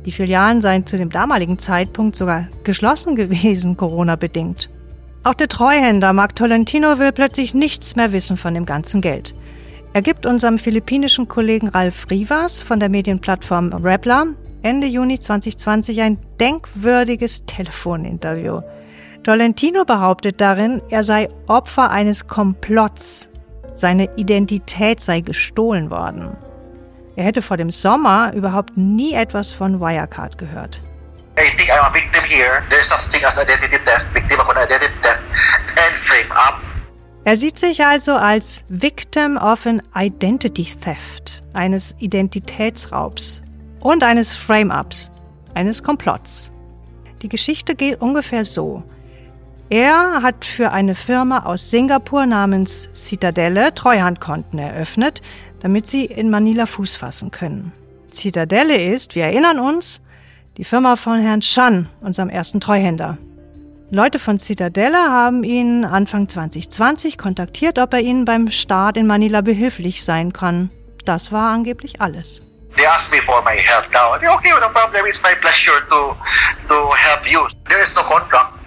[0.05, 4.69] die Filialen seien zu dem damaligen Zeitpunkt sogar geschlossen gewesen, Corona-bedingt.
[5.23, 9.33] Auch der Treuhänder Mark Tolentino will plötzlich nichts mehr wissen von dem ganzen Geld.
[9.93, 14.25] Er gibt unserem philippinischen Kollegen Ralf Rivas von der Medienplattform Rappler
[14.63, 18.61] Ende Juni 2020 ein denkwürdiges Telefoninterview.
[19.21, 23.29] Tolentino behauptet darin, er sei Opfer eines Komplotts.
[23.75, 26.29] Seine Identität sei gestohlen worden.
[27.15, 30.81] Er hätte vor dem Sommer überhaupt nie etwas von Wirecard gehört.
[31.37, 32.63] I think I'm a victim here.
[32.69, 35.21] There's such thing as identity theft, victim of an identity theft,
[35.77, 36.59] and frame up.
[37.25, 43.41] Er sieht sich also als Victim of an Identity Theft, eines Identitätsraubs
[43.79, 45.09] und eines Frame-ups,
[45.53, 46.51] eines Komplotts.
[47.21, 48.83] Die Geschichte geht ungefähr so.
[49.69, 55.21] Er hat für eine Firma aus Singapur namens Citadelle Treuhandkonten eröffnet,
[55.61, 57.71] damit sie in Manila Fuß fassen können.
[58.11, 60.01] Citadelle ist, wir erinnern uns,
[60.57, 63.17] die Firma von Herrn Chan, unserem ersten Treuhänder.
[63.89, 69.41] Leute von Citadelle haben ihn Anfang 2020 kontaktiert, ob er ihnen beim Start in Manila
[69.41, 70.69] behilflich sein kann.
[71.05, 72.43] Das war angeblich alles.
[72.75, 74.15] They asked me for my help now.
[74.15, 75.05] Okay, no problem.
[75.05, 76.15] It's my pleasure to
[76.67, 77.47] to help you.
[77.69, 78.62] There is no contract.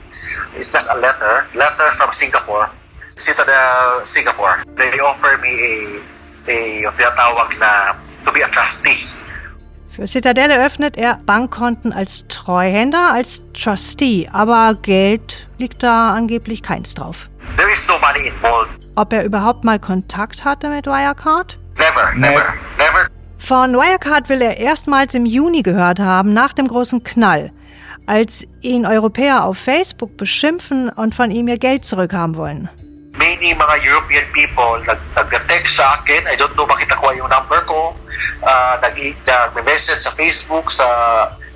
[0.59, 2.71] It's just a letter, letter from Singapore,
[3.15, 4.65] Citadel Singapore.
[4.77, 6.01] They offer me
[6.49, 8.97] a a tinatawag na to be a trustee.
[9.91, 16.95] Für Citadel eröffnet er Bankkonten als Treuhänder, als Trustee, aber Geld liegt da angeblich keins
[16.95, 17.29] drauf.
[17.57, 18.71] There is no money involved.
[18.95, 21.59] Ob er überhaupt mal Kontakt hatte mit Wirecard?
[21.77, 23.07] Never, never, never.
[23.39, 27.53] Von Wirecard will er erstmals im Juni gehört haben, nach dem großen Knall,
[28.07, 32.69] als ihn Europäer auf Facebook beschimpfen und von ihm ihr Geld zurückhaben wollen.
[33.19, 36.29] Many mga European people nag nag-text sa akin.
[36.29, 37.97] I don't know bakit nakuha yung number ko.
[38.45, 40.87] Uh, nag nag-message sa Facebook sa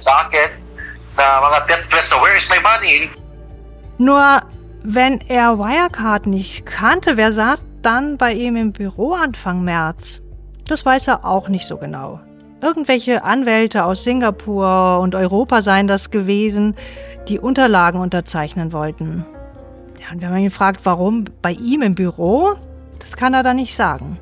[0.01, 0.51] sa akin
[1.21, 3.13] na mga death threats where is my money?
[4.01, 4.43] Nur
[4.83, 10.23] wenn er Wirecard nicht kannte, wer saß dann bei ihm im Büro Anfang März?
[10.67, 12.21] Das weiß er auch nicht so genau.
[12.63, 16.75] Irgendwelche Anwälte aus Singapur und Europa seien das gewesen,
[17.29, 19.25] die Unterlagen unterzeichnen wollten.
[19.99, 22.57] Ja, und wenn man ihn fragt, warum bei ihm im Büro,
[22.99, 24.19] das kann er da nicht sagen.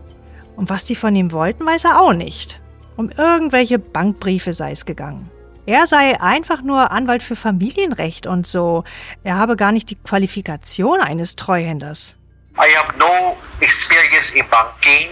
[0.57, 2.61] Und was die von ihm wollten, weiß er auch nicht.
[2.97, 5.31] Um irgendwelche Bankbriefe sei es gegangen.
[5.67, 8.85] Er sei einfach nur Anwalt für Familienrecht und so.
[9.23, 12.17] Er habe gar nicht die Qualifikation eines Treuhänders.
[12.57, 15.11] I have no experience in banking.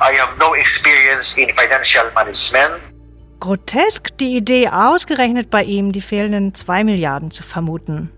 [0.00, 2.82] I have no experience in financial management.
[3.40, 8.10] Grotesk die Idee, ausgerechnet bei ihm die fehlenden zwei Milliarden zu vermuten.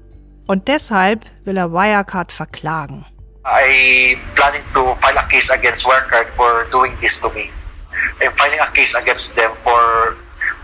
[0.47, 3.05] Und deshalb will er Wirecard verklagen.
[3.45, 7.51] I planning to file a case against Wirecard for doing this to me.
[8.21, 10.17] I'm filing a case against them for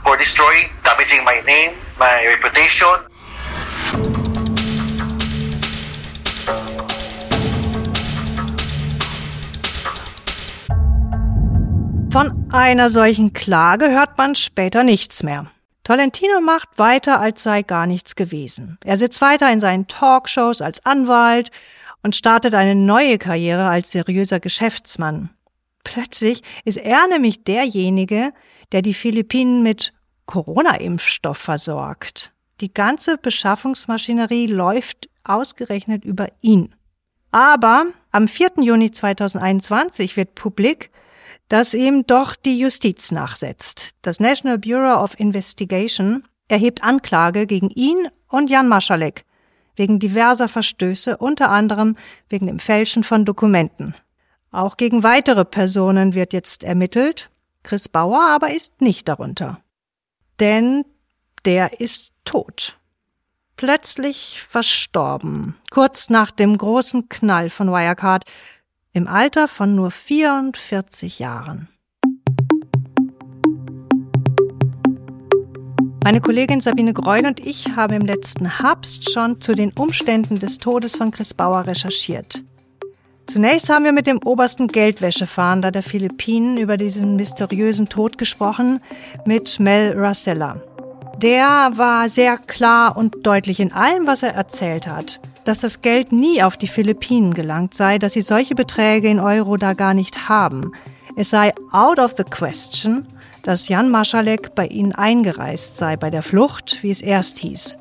[0.02, 4.21] for destroying, damaging my name, my reputation.
[12.12, 15.46] Von einer solchen Klage hört man später nichts mehr.
[15.82, 18.76] Tolentino macht weiter, als sei gar nichts gewesen.
[18.84, 21.50] Er sitzt weiter in seinen Talkshows als Anwalt
[22.02, 25.30] und startet eine neue Karriere als seriöser Geschäftsmann.
[25.84, 28.32] Plötzlich ist er nämlich derjenige,
[28.72, 29.94] der die Philippinen mit
[30.26, 32.30] Corona-Impfstoff versorgt.
[32.60, 36.74] Die ganze Beschaffungsmaschinerie läuft ausgerechnet über ihn.
[37.30, 38.50] Aber am 4.
[38.60, 40.90] Juni 2021 wird publik,
[41.52, 43.90] dass ihm doch die Justiz nachsetzt.
[44.00, 49.26] Das National Bureau of Investigation erhebt Anklage gegen ihn und Jan Maschalek
[49.76, 51.94] wegen diverser Verstöße, unter anderem
[52.30, 53.94] wegen dem Fälschen von Dokumenten.
[54.50, 57.28] Auch gegen weitere Personen wird jetzt ermittelt.
[57.62, 59.60] Chris Bauer aber ist nicht darunter.
[60.40, 60.86] Denn
[61.44, 62.78] der ist tot.
[63.58, 68.24] Plötzlich verstorben, kurz nach dem großen Knall von Wirecard,
[68.94, 71.68] im Alter von nur 44 Jahren.
[76.04, 80.58] Meine Kollegin Sabine Greul und ich haben im letzten Herbst schon zu den Umständen des
[80.58, 82.42] Todes von Chris Bauer recherchiert.
[83.28, 88.80] Zunächst haben wir mit dem obersten Geldwäschefahnder der Philippinen über diesen mysteriösen Tod gesprochen,
[89.24, 90.60] mit Mel Rosella.
[91.18, 95.20] Der war sehr klar und deutlich in allem, was er erzählt hat.
[95.44, 99.56] Dass das Geld nie auf die Philippinen gelangt sei, dass sie solche Beträge in Euro
[99.56, 100.70] da gar nicht haben.
[101.16, 103.06] Es sei out of the question,
[103.42, 107.76] dass Jan Maschalek bei ihnen eingereist sei bei der Flucht, wie es erst hieß.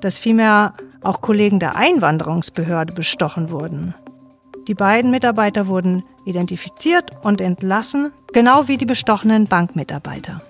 [0.00, 3.94] Dass vielmehr auch Kollegen der Einwanderungsbehörde bestochen wurden.
[4.66, 10.40] Die beiden Mitarbeiter wurden identifiziert und entlassen, genau wie die bestochenen Bankmitarbeiter.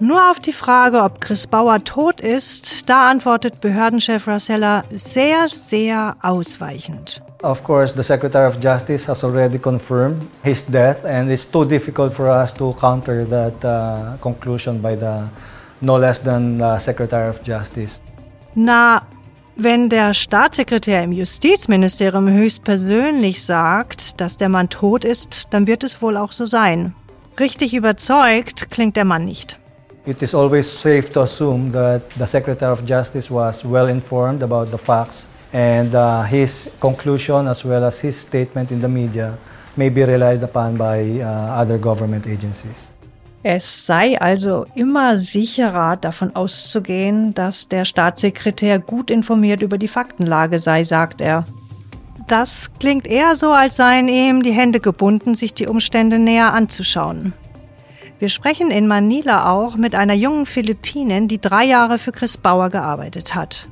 [0.00, 6.16] Nur auf die Frage, ob Chris Bauer tot ist, da antwortet Behördenchef Rosella sehr, sehr
[6.20, 7.22] ausweichend.
[7.42, 12.12] Of course, the Secretary of Justice has already confirmed his death, and it's too difficult
[12.12, 15.28] for us to counter that uh, conclusion by the
[15.80, 18.00] no less than uh, Secretary of Justice.
[18.54, 19.02] Na,
[19.56, 26.02] wenn der Staatssekretär im Justizministerium höchstpersönlich sagt, dass der Mann tot ist, dann wird es
[26.02, 26.94] wohl auch so sein.
[27.38, 29.58] Richtig überzeugt klingt der Mann nicht.
[30.06, 34.70] It is always safe to assume that the Secretary of Justice was well informed about
[34.70, 39.38] the facts and uh, his conclusion as well as his statement in the media
[39.76, 42.92] may be relied upon by uh, other government agencies.
[43.42, 50.58] Es sei also immer sicherer davon auszugehen, dass der Staatssekretär gut informiert über die Faktenlage
[50.58, 51.44] sei, sagt er.
[52.26, 57.32] Das klingt eher so, als seien ihm die Hände gebunden, sich die Umstände näher anzuschauen.
[58.18, 62.70] Wir sprechen in Manila auch mit einer jungen Philippinin, die drei Jahre für Chris Bauer
[62.70, 63.68] gearbeitet hat.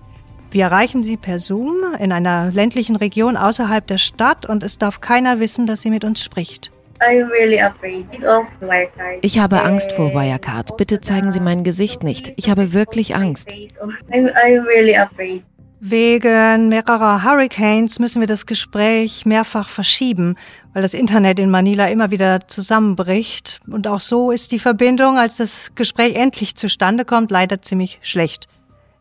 [0.51, 5.01] Wir erreichen sie per Zoom in einer ländlichen Region außerhalb der Stadt und es darf
[5.01, 6.71] keiner wissen, dass sie mit uns spricht.
[9.23, 10.77] Ich habe Angst vor Wirecard.
[10.77, 12.33] Bitte zeigen Sie mein Gesicht nicht.
[12.37, 13.53] Ich habe wirklich Angst.
[15.85, 20.37] Wegen mehrerer Hurricanes müssen wir das Gespräch mehrfach verschieben,
[20.75, 23.61] weil das Internet in Manila immer wieder zusammenbricht.
[23.69, 28.47] Und auch so ist die Verbindung, als das Gespräch endlich zustande kommt, leider ziemlich schlecht.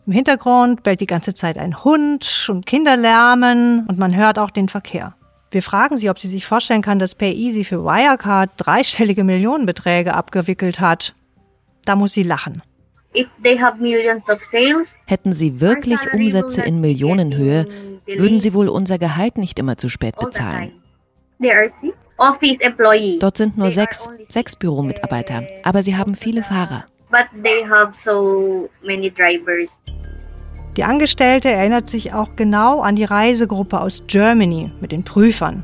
[0.07, 4.49] Im Hintergrund bellt die ganze Zeit ein Hund und Kinder lärmen und man hört auch
[4.49, 5.13] den Verkehr.
[5.51, 10.79] Wir fragen sie, ob sie sich vorstellen kann, dass PayEasy für Wirecard dreistellige Millionenbeträge abgewickelt
[10.79, 11.13] hat.
[11.85, 12.63] Da muss sie lachen.
[15.05, 17.67] Hätten sie wirklich Umsätze in Millionenhöhe,
[18.05, 20.71] würden sie wohl unser Gehalt nicht immer zu spät bezahlen.
[23.19, 26.85] Dort sind nur sechs, sechs Büromitarbeiter, aber sie haben viele Fahrer.
[30.77, 35.63] Die Angestellte erinnert sich auch genau an die Reisegruppe aus Germany mit den Prüfern.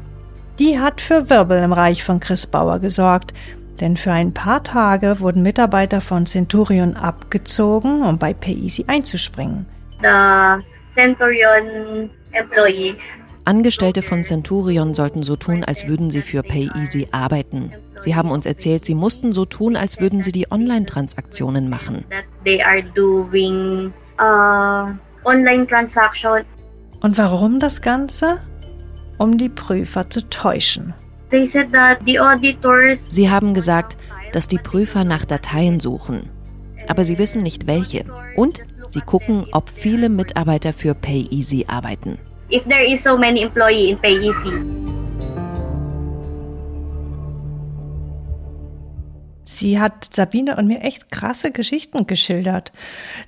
[0.59, 3.33] Die hat für Wirbel im Reich von Chris Bauer gesorgt,
[3.81, 9.65] denn für ein paar Tage wurden Mitarbeiter von Centurion abgezogen, um bei PayEasy einzuspringen.
[13.45, 17.71] Angestellte von Centurion sollten so tun, als würden sie für PayEasy arbeiten.
[17.97, 22.03] Sie haben uns erzählt, sie mussten so tun, als würden sie die Online-Transaktionen machen.
[27.01, 28.41] Und warum das Ganze?
[29.17, 30.93] Um die Prüfer zu täuschen.
[33.09, 33.97] Sie haben gesagt,
[34.31, 36.29] dass die Prüfer nach Dateien suchen,
[36.87, 38.03] aber sie wissen nicht welche.
[38.35, 42.17] Und sie gucken, ob viele Mitarbeiter für PayEasy arbeiten.
[42.49, 44.86] If there is so many employee in PayEasy.
[49.57, 52.71] Sie hat Sabine und mir echt krasse Geschichten geschildert.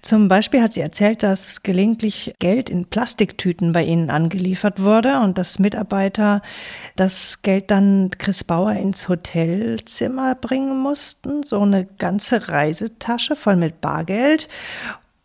[0.03, 5.39] Zum Beispiel hat sie erzählt, dass gelegentlich Geld in Plastiktüten bei ihnen angeliefert wurde und
[5.39, 6.43] dass Mitarbeiter
[6.95, 11.41] das Geld dann Chris Bauer ins Hotelzimmer bringen mussten.
[11.41, 14.49] So eine ganze Reisetasche voll mit Bargeld.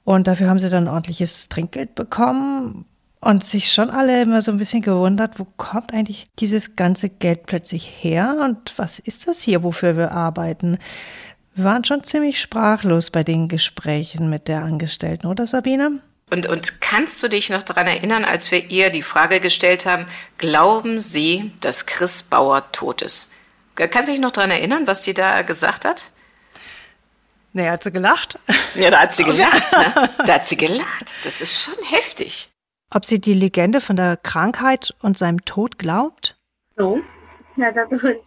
[0.04, 2.86] Und dafür haben sie dann ordentliches Trinkgeld bekommen
[3.24, 7.46] und sich schon alle immer so ein bisschen gewundert, wo kommt eigentlich dieses ganze Geld
[7.46, 10.78] plötzlich her und was ist das hier, wofür wir arbeiten?
[11.54, 16.00] Wir waren schon ziemlich sprachlos bei den Gesprächen mit der Angestellten, oder Sabine?
[16.30, 20.06] Und, und kannst du dich noch daran erinnern, als wir ihr die Frage gestellt haben,
[20.38, 23.30] glauben Sie, dass Chris Bauer tot ist?
[23.76, 26.10] Kannst du dich noch daran erinnern, was die da gesagt hat?
[27.52, 28.38] Nee, hat sie gelacht.
[28.74, 29.72] Ja, da hat sie gelacht.
[29.72, 30.10] Ne?
[30.26, 31.12] Da hat sie gelacht.
[31.22, 32.50] Das ist schon heftig.
[32.94, 36.36] Ob sie die Legende von der Krankheit und seinem Tod glaubt?
[36.76, 37.00] No,
[37.56, 38.20] not at all.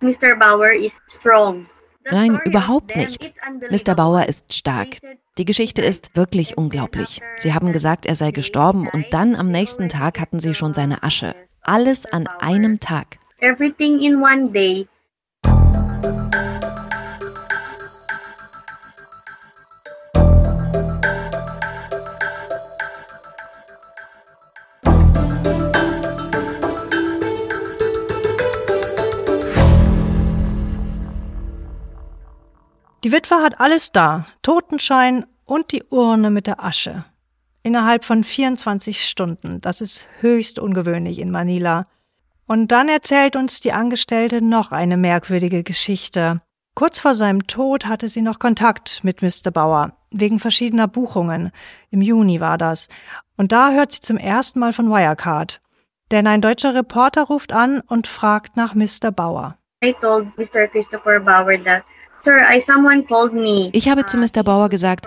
[0.00, 0.36] Mr.
[0.36, 1.66] Bauer is strong.
[2.10, 3.30] Nein, überhaupt nicht.
[3.70, 3.94] Mr.
[3.94, 4.96] Bauer ist stark.
[5.36, 7.20] Die Geschichte ist wirklich unglaublich.
[7.36, 11.02] Sie haben gesagt, er sei gestorben und dann am nächsten Tag hatten sie schon seine
[11.02, 11.34] Asche.
[11.60, 13.18] Alles an einem Tag.
[13.40, 14.88] Everything in one day.
[33.04, 37.04] Die Witwe hat alles da, Totenschein und die Urne mit der Asche.
[37.62, 39.60] Innerhalb von 24 Stunden.
[39.60, 41.84] Das ist höchst ungewöhnlich in Manila.
[42.46, 46.40] Und dann erzählt uns die Angestellte noch eine merkwürdige Geschichte.
[46.74, 49.50] Kurz vor seinem Tod hatte sie noch Kontakt mit Mr.
[49.50, 51.50] Bauer, wegen verschiedener Buchungen.
[51.90, 52.88] Im Juni war das.
[53.36, 55.60] Und da hört sie zum ersten Mal von Wirecard.
[56.10, 59.10] Denn ein deutscher Reporter ruft an und fragt nach Mr.
[59.14, 59.58] Bauer.
[59.84, 60.66] I told Mr.
[60.68, 61.84] Christopher Bauer that,
[63.72, 64.42] Ich habe zu Mr.
[64.42, 65.06] Bauer gesagt,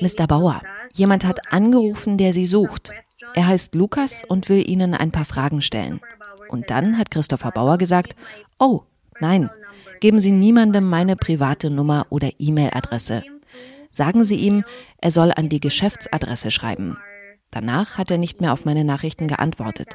[0.00, 0.26] Mr.
[0.26, 0.60] Bauer,
[0.92, 2.92] jemand hat angerufen, der Sie sucht.
[3.34, 6.00] Er heißt Lukas und will Ihnen ein paar Fragen stellen.
[6.48, 8.14] Und dann hat Christopher Bauer gesagt,
[8.58, 8.82] oh,
[9.20, 9.50] nein,
[10.00, 13.22] geben Sie niemandem meine private Nummer oder E-Mail-Adresse.
[13.90, 14.64] Sagen Sie ihm,
[14.98, 16.98] er soll an die Geschäftsadresse schreiben.
[17.50, 19.88] Danach hat er nicht mehr auf meine Nachrichten geantwortet.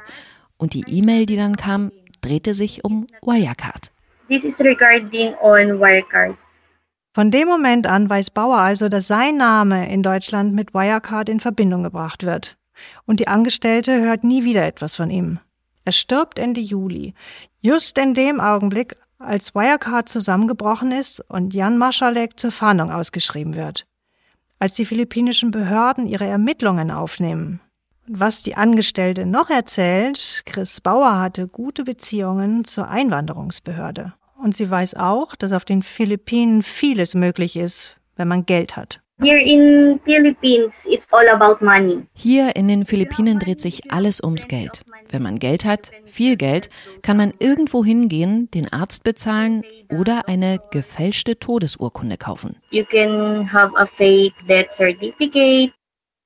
[0.56, 3.90] Und die E-Mail, die dann kam, drehte sich um Wirecard.
[4.28, 6.36] This is regarding on Wirecard.
[7.18, 11.40] Von dem Moment an weiß Bauer also, dass sein Name in Deutschland mit Wirecard in
[11.40, 12.56] Verbindung gebracht wird.
[13.06, 15.40] Und die Angestellte hört nie wieder etwas von ihm.
[15.84, 17.14] Er stirbt Ende Juli.
[17.60, 23.84] Just in dem Augenblick, als Wirecard zusammengebrochen ist und Jan Maschalek zur Fahndung ausgeschrieben wird.
[24.60, 27.58] Als die philippinischen Behörden ihre Ermittlungen aufnehmen.
[28.06, 34.12] Was die Angestellte noch erzählt, Chris Bauer hatte gute Beziehungen zur Einwanderungsbehörde.
[34.40, 39.00] Und sie weiß auch, dass auf den Philippinen vieles möglich ist, wenn man Geld hat.
[39.20, 42.06] Here in Philippines, it's all about money.
[42.14, 44.84] Hier in den Philippinen dreht sich alles ums Geld.
[45.10, 46.70] Wenn man Geld hat, viel Geld,
[47.02, 52.58] kann man irgendwo hingehen, den Arzt bezahlen oder eine gefälschte Todesurkunde kaufen.
[52.70, 55.72] You can have a fake death certificate.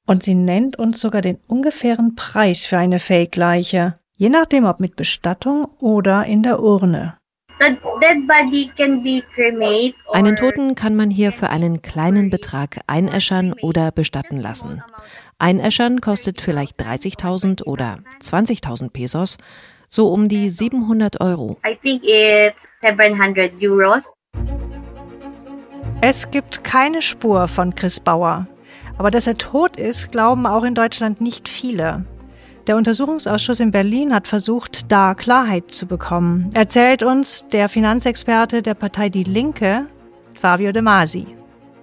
[0.07, 4.97] Und sie nennt uns sogar den ungefähren Preis für eine Fake-Leiche, je nachdem ob mit
[4.97, 7.17] Bestattung oder in der Urne.
[7.63, 12.29] The dead body can be cremated or Einen Toten kann man hier für einen kleinen
[12.29, 14.83] Betrag einäschern oder bestatten lassen.
[15.39, 19.39] Einäschern kostet vielleicht 30.000 oder 20.000 Pesos,
[19.87, 21.57] so um die 700 Euro.
[21.65, 24.11] I think it's 700 euros.
[26.01, 28.49] Es gibt keine Spur von Chris Bauer.
[28.99, 32.07] Aber dass er tot ist, glauben auch in Deutschland nicht viele.
[32.67, 36.49] Der Untersuchungsausschuss in Berlin hat versucht, da Klarheit zu bekommen.
[36.55, 39.87] Erzählt uns der Finanzexperte der Partei Die Linke,
[40.41, 41.27] Fabio De Masi.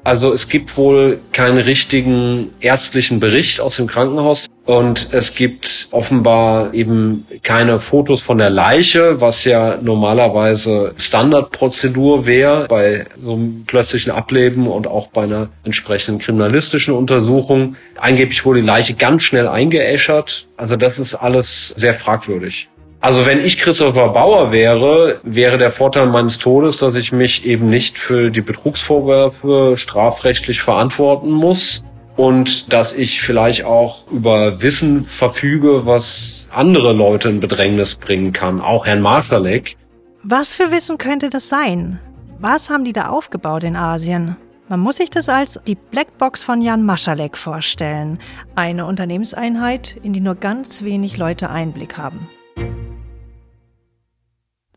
[0.04, 6.74] Also es gibt wohl keinen richtigen ärztlichen Bericht aus dem Krankenhaus und es gibt offenbar
[6.74, 14.12] eben keine Fotos von der Leiche, was ja normalerweise Standardprozedur wäre bei so einem plötzlichen
[14.12, 17.76] Ableben und auch bei einer entsprechenden kriminalistischen Untersuchung.
[17.98, 20.48] Angeblich wurde die Leiche ganz schnell eingeäschert.
[20.56, 22.70] Also das ist alles sehr fragwürdig.
[23.02, 27.70] Also wenn ich Christopher Bauer wäre, wäre der Vorteil meines Todes, dass ich mich eben
[27.70, 31.84] nicht für die Betrugsvorwürfe strafrechtlich verantworten muss
[32.18, 38.60] und dass ich vielleicht auch über Wissen verfüge, was andere Leute in Bedrängnis bringen kann,
[38.60, 39.78] auch Herrn Marschalek.
[40.24, 42.00] Was für Wissen könnte das sein?
[42.40, 44.36] Was haben die da aufgebaut in Asien?
[44.68, 48.20] Man muss sich das als die Blackbox von Jan Maschalek vorstellen.
[48.56, 52.28] Eine Unternehmenseinheit, in die nur ganz wenig Leute Einblick haben.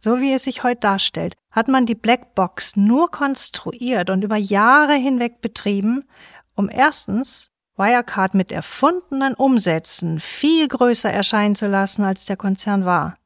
[0.04, 4.94] So wie es sich heute darstellt, hat man die Blackbox nur konstruiert und über Jahre
[4.94, 6.00] hinweg betrieben,
[6.56, 13.16] um erstens Wirecard mit erfundenen Umsätzen viel größer erscheinen zu lassen, als der Konzern war.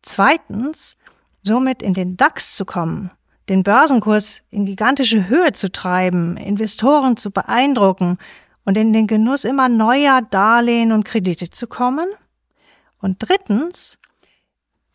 [0.00, 0.96] Zweitens,
[1.42, 3.10] somit in den DAX zu kommen,
[3.50, 8.16] den Börsenkurs in gigantische Höhe zu treiben, Investoren zu beeindrucken
[8.64, 12.08] und in den Genuss immer neuer Darlehen und Kredite zu kommen.
[12.98, 13.98] Und drittens,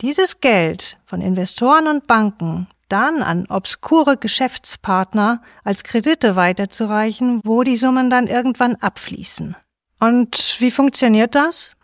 [0.01, 7.75] dieses Geld von Investoren und Banken dann an obskure Geschäftspartner als Kredite weiterzureichen, wo die
[7.75, 9.55] Summen dann irgendwann abfließen.
[9.99, 11.75] Und wie funktioniert das?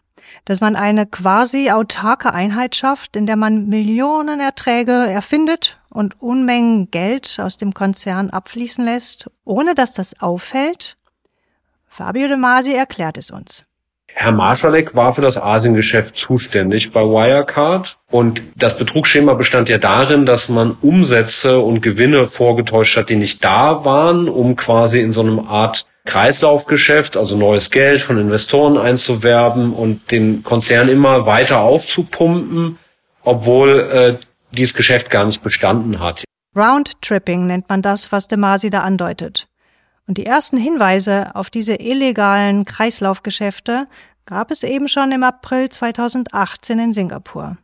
[0.45, 6.89] Dass man eine quasi autarke Einheit schafft, in der man Millionen Erträge erfindet und Unmengen
[6.89, 10.97] Geld aus dem Konzern abfließen lässt, ohne dass das auffällt?
[11.87, 13.65] Fabio De Masi erklärt es uns.
[14.17, 20.25] Herr Marschalek war für das Asiengeschäft zuständig bei Wirecard und das Betrugsschema bestand ja darin,
[20.25, 25.19] dass man Umsätze und Gewinne vorgetäuscht hat, die nicht da waren, um quasi in so
[25.19, 32.77] einem Art Kreislaufgeschäft, also neues Geld von Investoren einzuwerben und den Konzern immer weiter aufzupumpen,
[33.21, 34.17] obwohl äh,
[34.51, 36.23] dieses Geschäft gar nicht bestanden hat.
[36.55, 39.47] Roundtripping nennt man das, was De Masi da andeutet.
[40.07, 43.85] Und die ersten Hinweise auf diese illegalen Kreislaufgeschäfte
[44.25, 47.57] gab es eben schon im April 2018 in Singapur.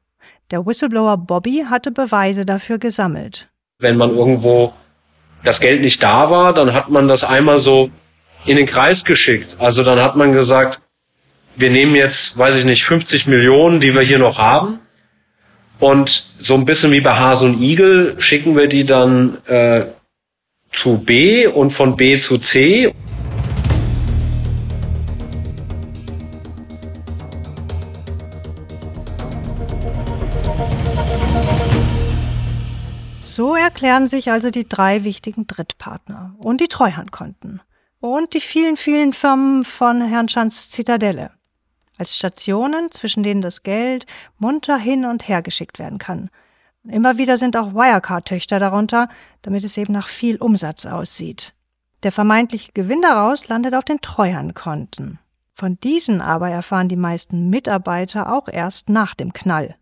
[0.49, 3.47] Der Whistleblower Bobby hatte Beweise dafür gesammelt.
[3.79, 4.73] Wenn man irgendwo
[5.43, 7.89] das Geld nicht da war, dann hat man das einmal so
[8.45, 9.57] in den Kreis geschickt.
[9.59, 10.81] Also dann hat man gesagt,
[11.55, 14.79] wir nehmen jetzt, weiß ich nicht, 50 Millionen, die wir hier noch haben.
[15.79, 19.85] Und so ein bisschen wie bei Hase und Igel schicken wir die dann äh,
[20.71, 22.93] zu B und von B zu C.
[33.19, 37.61] So erklären sich also die drei wichtigen Drittpartner und die Treuhandkonten
[37.99, 41.31] und die vielen, vielen Firmen von Herrn Schanz Zitadelle
[41.97, 44.07] als Stationen, zwischen denen das Geld
[44.39, 46.29] munter hin und her geschickt werden kann–
[46.87, 49.07] Immer wieder sind auch Wirecard-Töchter darunter,
[49.43, 51.53] damit es eben nach viel Umsatz aussieht.
[52.03, 55.19] Der vermeintliche Gewinn daraus landet auf den Treuhandkonten.
[55.53, 59.75] Von diesen aber erfahren die meisten Mitarbeiter auch erst nach dem Knall.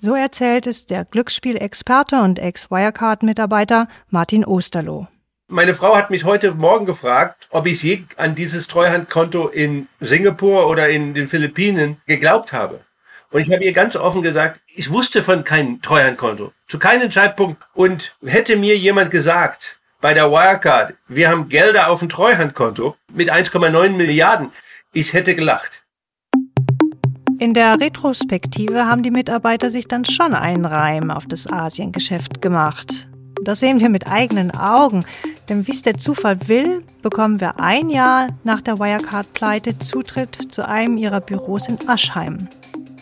[0.00, 5.06] So erzählt es der Glücksspielexperte und Ex-Wirecard-Mitarbeiter Martin Osterloh.
[5.46, 10.68] Meine Frau hat mich heute Morgen gefragt, ob ich je an dieses Treuhandkonto in Singapur
[10.68, 12.80] oder in den Philippinen geglaubt habe.
[13.30, 16.52] Und ich habe ihr ganz offen gesagt, ich wusste von keinem Treuhandkonto.
[16.66, 17.62] Zu keinem Zeitpunkt.
[17.74, 23.30] Und hätte mir jemand gesagt, bei der Wirecard, wir haben Gelder auf dem Treuhandkonto mit
[23.30, 24.50] 1,9 Milliarden,
[24.92, 25.82] ich hätte gelacht.
[27.38, 33.08] In der Retrospektive haben die Mitarbeiter sich dann schon einen Reim auf das Asiengeschäft gemacht.
[33.44, 35.04] Das sehen wir mit eigenen Augen,
[35.48, 40.66] denn wie es der Zufall will, bekommen wir ein Jahr nach der Wirecard-Pleite Zutritt zu
[40.66, 42.48] einem ihrer Büros in Aschheim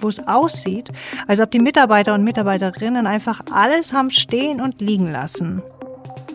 [0.02, 0.90] wo es aussieht,
[1.26, 5.62] als ob die Mitarbeiter und Mitarbeiterinnen einfach alles haben stehen und liegen lassen.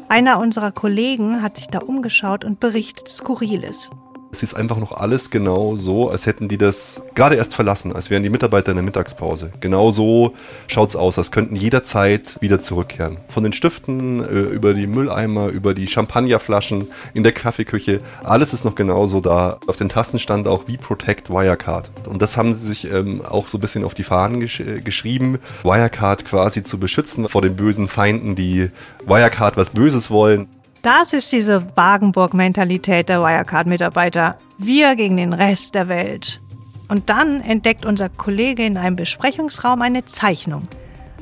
[0.10, 3.90] Einer unserer Kollegen hat sich da umgeschaut und berichtet Skurriles.
[4.34, 8.10] Es ist einfach noch alles genau so, als hätten die das gerade erst verlassen, als
[8.10, 9.52] wären die Mitarbeiter in der Mittagspause.
[9.60, 10.34] Genau so
[10.68, 13.18] schaut's aus, als könnten jederzeit wieder zurückkehren.
[13.28, 18.64] Von den Stiften äh, über die Mülleimer, über die Champagnerflaschen in der Kaffeeküche, alles ist
[18.64, 19.60] noch genauso da.
[19.68, 21.92] Auf den Tasten stand auch wie Protect Wirecard.
[22.08, 24.80] Und das haben sie sich ähm, auch so ein bisschen auf die Fahnen gesch äh,
[24.80, 28.70] geschrieben, Wirecard quasi zu beschützen vor den bösen Feinden, die
[29.06, 30.48] Wirecard was Böses wollen.
[30.82, 34.40] Das ist diese Wagenburg-Mentalität der Wirecard-Mitarbeiter.
[34.58, 36.42] Wir gegen den Rest der Welt.
[36.90, 40.68] Und dann entdeckt unser Kollege in einem Besprechungsraum eine Zeichnung,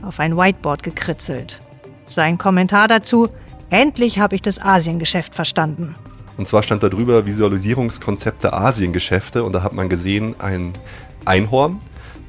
[0.01, 1.61] auf ein Whiteboard gekritzelt.
[2.03, 3.27] Sein Kommentar dazu,
[3.69, 5.95] endlich habe ich das Asiengeschäft verstanden.
[6.37, 10.71] Und zwar stand da drüber Visualisierungskonzepte Asiengeschäfte und da hat man gesehen ein
[11.25, 11.79] Einhorn,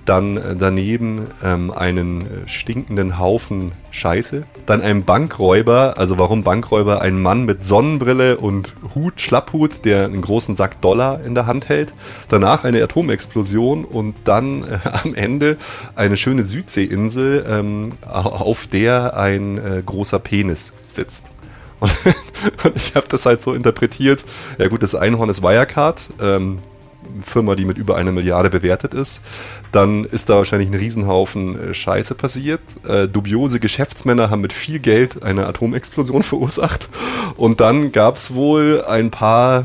[0.05, 7.03] dann äh, daneben ähm, einen äh, stinkenden Haufen Scheiße, dann einen Bankräuber, also warum Bankräuber?
[7.03, 11.68] Ein Mann mit Sonnenbrille und Hut, Schlapphut, der einen großen Sack Dollar in der Hand
[11.68, 11.92] hält,
[12.28, 15.57] danach eine Atomexplosion und dann äh, am Ende
[15.96, 21.30] eine schöne Südseeinsel, ähm, auf der ein äh, großer Penis sitzt.
[21.80, 21.90] Und,
[22.64, 24.24] und ich habe das halt so interpretiert,
[24.59, 26.59] ja gut, das Einhorn ist Wirecard, ähm,
[27.23, 29.23] Firma, die mit über einer Milliarde bewertet ist,
[29.73, 32.61] dann ist da wahrscheinlich ein Riesenhaufen äh, Scheiße passiert.
[32.87, 36.89] Äh, dubiose Geschäftsmänner haben mit viel Geld eine Atomexplosion verursacht.
[37.37, 39.65] Und dann gab es wohl ein paar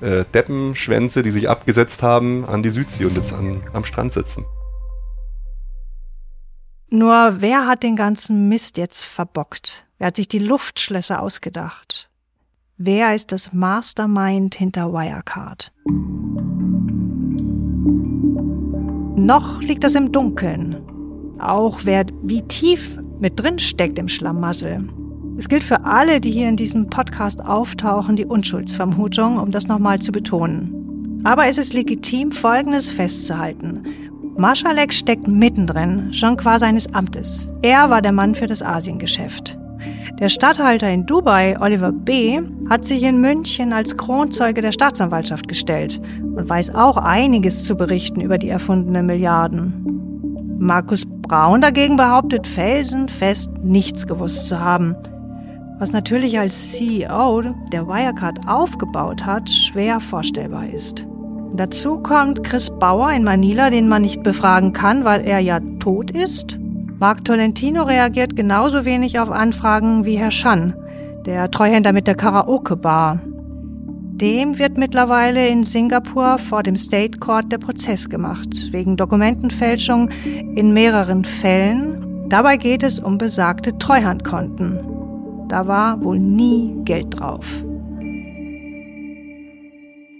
[0.00, 4.44] äh, Deppenschwänze, die sich abgesetzt haben an die Südsee und jetzt an, am Strand sitzen.
[6.90, 9.84] Nur wer hat den ganzen Mist jetzt verbockt?
[9.98, 12.08] Wer hat sich die Luftschlösser ausgedacht?
[12.78, 15.70] Wer ist das Mastermind hinter Wirecard?
[19.20, 20.78] Noch liegt das im Dunkeln.
[21.38, 24.88] Auch wer wie tief mit drin steckt im Schlamassel.
[25.36, 29.98] Es gilt für alle, die hier in diesem Podcast auftauchen, die Unschuldsvermutung, um das nochmal
[29.98, 31.20] zu betonen.
[31.24, 33.82] Aber es ist legitim, Folgendes festzuhalten.
[34.38, 37.52] Marschalek steckt mittendrin, schon qua seines Amtes.
[37.60, 39.59] Er war der Mann für das Asiengeschäft.
[40.20, 45.98] Der Statthalter in Dubai, Oliver B., hat sich in München als Kronzeuge der Staatsanwaltschaft gestellt
[46.20, 50.58] und weiß auch einiges zu berichten über die erfundenen Milliarden.
[50.58, 54.94] Markus Braun dagegen behauptet felsenfest, nichts gewusst zu haben.
[55.78, 57.42] Was natürlich als CEO
[57.72, 61.06] der Wirecard aufgebaut hat, schwer vorstellbar ist.
[61.54, 66.10] Dazu kommt Chris Bauer in Manila, den man nicht befragen kann, weil er ja tot
[66.10, 66.59] ist
[67.00, 70.74] Marc Tolentino reagiert genauso wenig auf Anfragen wie Herr Schan,
[71.24, 73.20] der Treuhänder mit der Karaoke-Bar.
[73.24, 80.10] Dem wird mittlerweile in Singapur vor dem State Court der Prozess gemacht, wegen Dokumentenfälschung
[80.54, 82.28] in mehreren Fällen.
[82.28, 84.78] Dabei geht es um besagte Treuhandkonten.
[85.48, 87.64] Da war wohl nie Geld drauf.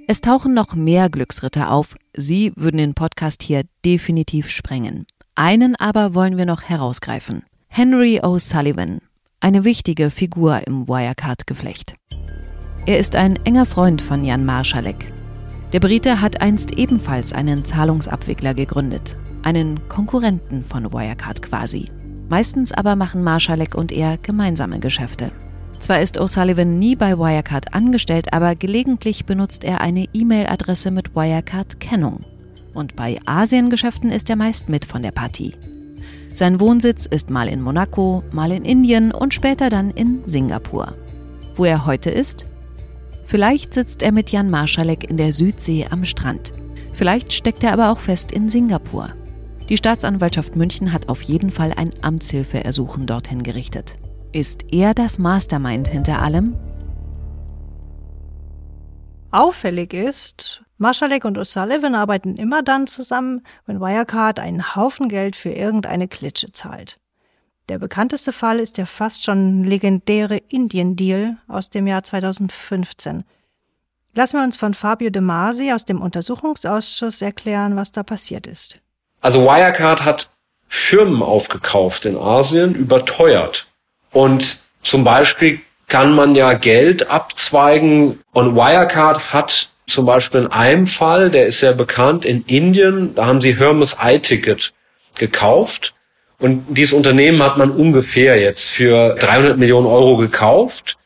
[0.06, 1.96] Es tauchen noch mehr Glücksritter auf.
[2.16, 5.04] Sie würden den Podcast hier definitiv sprengen.
[5.34, 7.44] Einen aber wollen wir noch herausgreifen.
[7.68, 8.98] Henry O'Sullivan,
[9.40, 11.94] eine wichtige Figur im Wirecard-Geflecht.
[12.86, 15.12] Er ist ein enger Freund von Jan Marschalek.
[15.72, 21.88] Der Brite hat einst ebenfalls einen Zahlungsabwickler gegründet, einen Konkurrenten von Wirecard quasi.
[22.28, 25.30] Meistens aber machen Marschalek und er gemeinsame Geschäfte.
[25.78, 32.24] Zwar ist O'Sullivan nie bei Wirecard angestellt, aber gelegentlich benutzt er eine E-Mail-Adresse mit Wirecard-Kennung.
[32.74, 35.54] Und bei Asiengeschäften ist er meist mit von der Partie.
[36.32, 40.94] Sein Wohnsitz ist mal in Monaco, mal in Indien und später dann in Singapur.
[41.54, 42.46] Wo er heute ist?
[43.24, 46.52] Vielleicht sitzt er mit Jan Marschalek in der Südsee am Strand.
[46.92, 49.10] Vielleicht steckt er aber auch fest in Singapur.
[49.68, 53.96] Die Staatsanwaltschaft München hat auf jeden Fall ein Amtshilfeersuchen dorthin gerichtet.
[54.32, 56.56] Ist er das Mastermind hinter allem?
[59.30, 65.50] Auffällig ist, Marschalek und O'Sullivan arbeiten immer dann zusammen, wenn Wirecard einen Haufen Geld für
[65.50, 66.98] irgendeine Klitsche zahlt.
[67.68, 73.24] Der bekannteste Fall ist der fast schon legendäre Indien-Deal aus dem Jahr 2015.
[74.14, 78.78] Lassen wir uns von Fabio De Masi aus dem Untersuchungsausschuss erklären, was da passiert ist.
[79.20, 80.30] Also Wirecard hat
[80.66, 83.66] Firmen aufgekauft in Asien, überteuert.
[84.12, 90.86] Und zum Beispiel kann man ja Geld abzweigen und Wirecard hat zum Beispiel in einem
[90.86, 94.72] Fall, der ist sehr bekannt, in Indien, da haben sie Hermes iTicket
[95.16, 95.94] gekauft.
[96.38, 100.96] Und dieses Unternehmen hat man ungefähr jetzt für 300 Millionen Euro gekauft.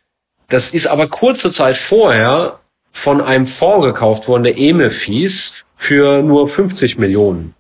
[0.49, 2.61] Das ist aber kurze Zeit vorher
[2.93, 7.55] von einem Fonds gekauft worden, der Emefis, für nur 50 Millionen.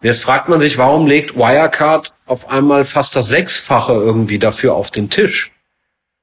[0.00, 4.74] Und jetzt fragt man sich, warum legt Wirecard auf einmal fast das Sechsfache irgendwie dafür
[4.74, 5.52] auf den Tisch?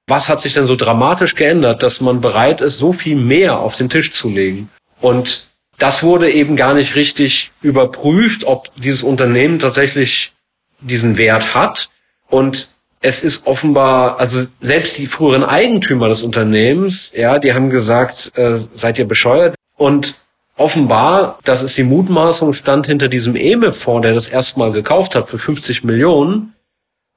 [0.08, 3.76] Was hat sich denn so dramatisch geändert, dass man bereit ist, so viel mehr auf
[3.76, 4.70] den Tisch zu legen?
[5.00, 10.34] Und das wurde eben gar nicht richtig überprüft, ob dieses Unternehmen tatsächlich
[10.82, 11.90] diesen Wert hat.
[12.30, 18.32] Und es ist offenbar, also selbst die früheren Eigentümer des Unternehmens, ja, die haben gesagt,
[18.36, 19.56] äh, seid ihr bescheuert?
[19.78, 20.16] Und
[20.56, 25.38] offenbar, das ist die Mutmaßung, stand hinter diesem EME-Fonds, der das erstmal gekauft hat für
[25.38, 26.54] 50 Millionen,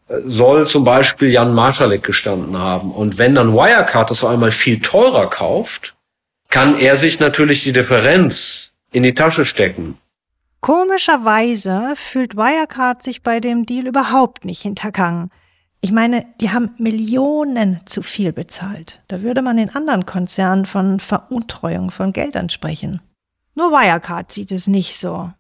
[0.09, 2.93] soll zum Beispiel Jan Marschalek gestanden haben.
[2.93, 5.95] Und wenn dann Wirecard das auf einmal viel teurer kauft,
[6.49, 9.99] kann er sich natürlich die Differenz in die Tasche stecken.
[10.61, 15.31] Komischerweise fühlt Wirecard sich bei dem Deal überhaupt nicht hintergangen.
[15.81, 19.01] Ich meine, die haben Millionen zu viel bezahlt.
[19.09, 23.03] Da würde man in anderen Konzernen von Veruntreuung von Geldern sprechen.
[23.55, 25.31] Nur Wirecard sieht es nicht so.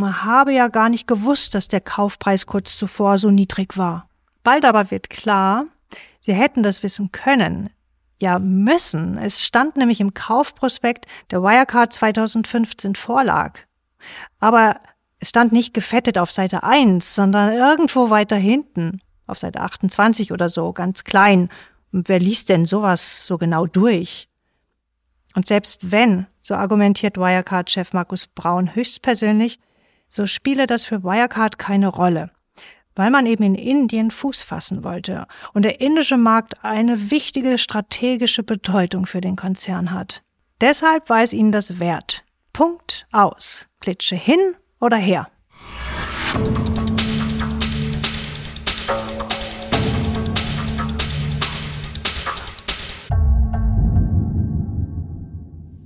[0.00, 4.08] Man habe ja gar nicht gewusst, dass der Kaufpreis kurz zuvor so niedrig war.
[4.42, 5.66] Bald aber wird klar,
[6.22, 7.68] sie hätten das wissen können.
[8.18, 9.18] Ja, müssen.
[9.18, 13.60] Es stand nämlich im Kaufprospekt, der Wirecard 2015 vorlag.
[14.38, 14.80] Aber
[15.18, 20.48] es stand nicht gefettet auf Seite 1, sondern irgendwo weiter hinten, auf Seite 28 oder
[20.48, 21.50] so, ganz klein.
[21.92, 24.28] Und wer liest denn sowas so genau durch?
[25.34, 29.60] Und selbst wenn, so argumentiert Wirecard-Chef Markus Braun höchstpersönlich,
[30.10, 32.30] so spiele das für Wirecard keine Rolle,
[32.94, 38.42] weil man eben in Indien Fuß fassen wollte und der indische Markt eine wichtige strategische
[38.42, 40.22] Bedeutung für den Konzern hat.
[40.60, 42.24] Deshalb war es ihnen das wert.
[42.52, 43.68] Punkt aus.
[43.80, 45.28] Klitsche hin oder her.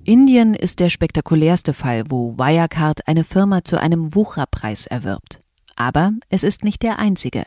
[0.07, 5.41] Indien ist der spektakulärste Fall, wo Wirecard eine Firma zu einem Wucherpreis erwirbt.
[5.77, 7.45] Aber es ist nicht der einzige.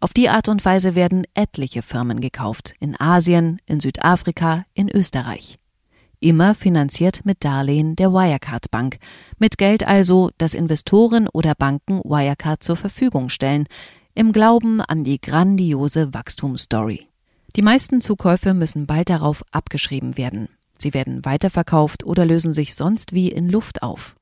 [0.00, 5.58] Auf die Art und Weise werden etliche Firmen gekauft, in Asien, in Südafrika, in Österreich.
[6.20, 8.96] Immer finanziert mit Darlehen der Wirecard Bank,
[9.38, 13.66] mit Geld also, das Investoren oder Banken Wirecard zur Verfügung stellen,
[14.14, 17.08] im Glauben an die grandiose Wachstumsstory.
[17.56, 20.48] Die meisten Zukäufe müssen bald darauf abgeschrieben werden.
[20.84, 24.16] Sie werden weiterverkauft oder lösen sich sonst wie in Luft auf.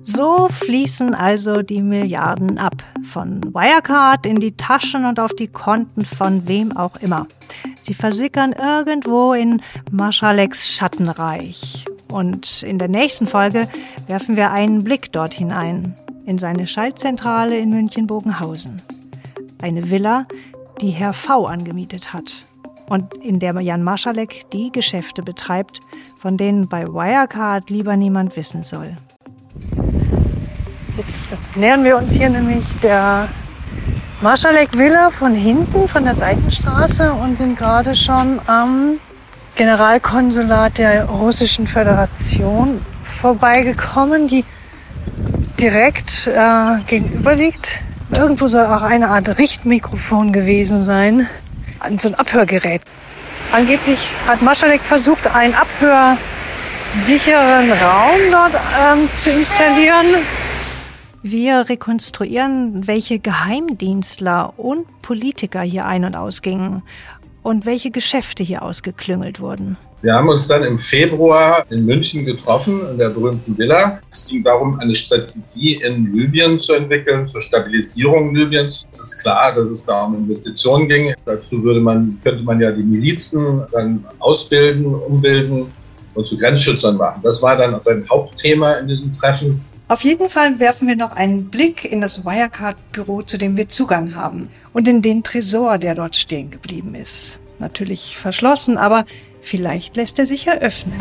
[0.00, 2.82] So fließen also die Milliarden ab.
[3.04, 7.26] Von Wirecard in die Taschen und auf die Konten von wem auch immer.
[7.82, 11.84] Sie versickern irgendwo in Maschaleks Schattenreich.
[12.10, 13.68] Und in der nächsten Folge
[14.06, 15.94] werfen wir einen Blick dort hinein.
[16.24, 18.80] In seine Schaltzentrale in München-Bogenhausen.
[19.60, 20.22] Eine Villa,
[20.80, 22.47] die Herr V angemietet hat.
[22.88, 25.80] Und in der Jan Maschalek die Geschäfte betreibt,
[26.20, 28.96] von denen bei Wirecard lieber niemand wissen soll.
[30.96, 33.28] Jetzt nähern wir uns hier nämlich der
[34.20, 38.98] Marschalek Villa von hinten, von der Seitenstraße und sind gerade schon am
[39.54, 44.44] Generalkonsulat der Russischen Föderation vorbeigekommen, die
[45.60, 47.76] direkt äh, gegenüber liegt.
[48.10, 51.28] Irgendwo soll auch eine Art Richtmikrofon gewesen sein,
[51.96, 52.82] so ein Abhörgerät.
[53.50, 60.16] Angeblich hat Maschalek versucht, einen abhörsicheren Raum dort ähm, zu installieren.
[61.22, 66.82] Wir rekonstruieren, welche Geheimdienstler und Politiker hier ein- und ausgingen
[67.42, 69.78] und welche Geschäfte hier ausgeklüngelt wurden.
[70.00, 73.98] Wir haben uns dann im Februar in München getroffen, in der berühmten Villa.
[74.12, 78.86] Es ging darum, eine Strategie in Libyen zu entwickeln, zur Stabilisierung Libyens.
[78.92, 81.14] Es ist klar, dass es da um Investitionen ging.
[81.24, 85.66] Dazu würde man, könnte man ja die Milizen dann ausbilden, umbilden
[86.14, 87.20] und zu Grenzschützern machen.
[87.24, 89.60] Das war dann sein Hauptthema in diesem Treffen.
[89.88, 94.14] Auf jeden Fall werfen wir noch einen Blick in das Wirecard-Büro, zu dem wir Zugang
[94.14, 97.40] haben, und in den Tresor, der dort stehen geblieben ist.
[97.58, 99.04] Natürlich verschlossen, aber
[99.40, 100.98] vielleicht lässt er sich eröffnen.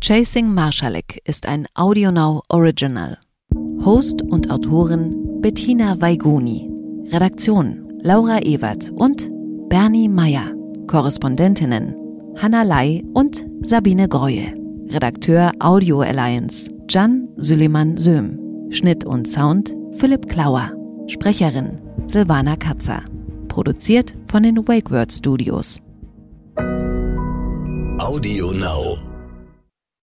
[0.00, 3.18] Chasing Marschalek ist ein AudioNow Original.
[3.84, 6.70] Host und Autorin Bettina Weiguni.
[7.10, 9.30] Redaktion Laura Ewert und
[9.68, 10.52] Bernie Meyer.
[10.86, 11.94] Korrespondentinnen
[12.36, 14.54] Hanna Lai und Sabine Greuel.
[14.90, 18.38] Redakteur Audio Alliance Jan Süleyman Söhm.
[18.70, 20.72] Schnitt und Sound Philipp Klauer.
[21.06, 23.02] Sprecherin Silvana Katzer.
[23.48, 25.80] Produziert von den WakeWord Studios.
[27.98, 29.13] Audio Now.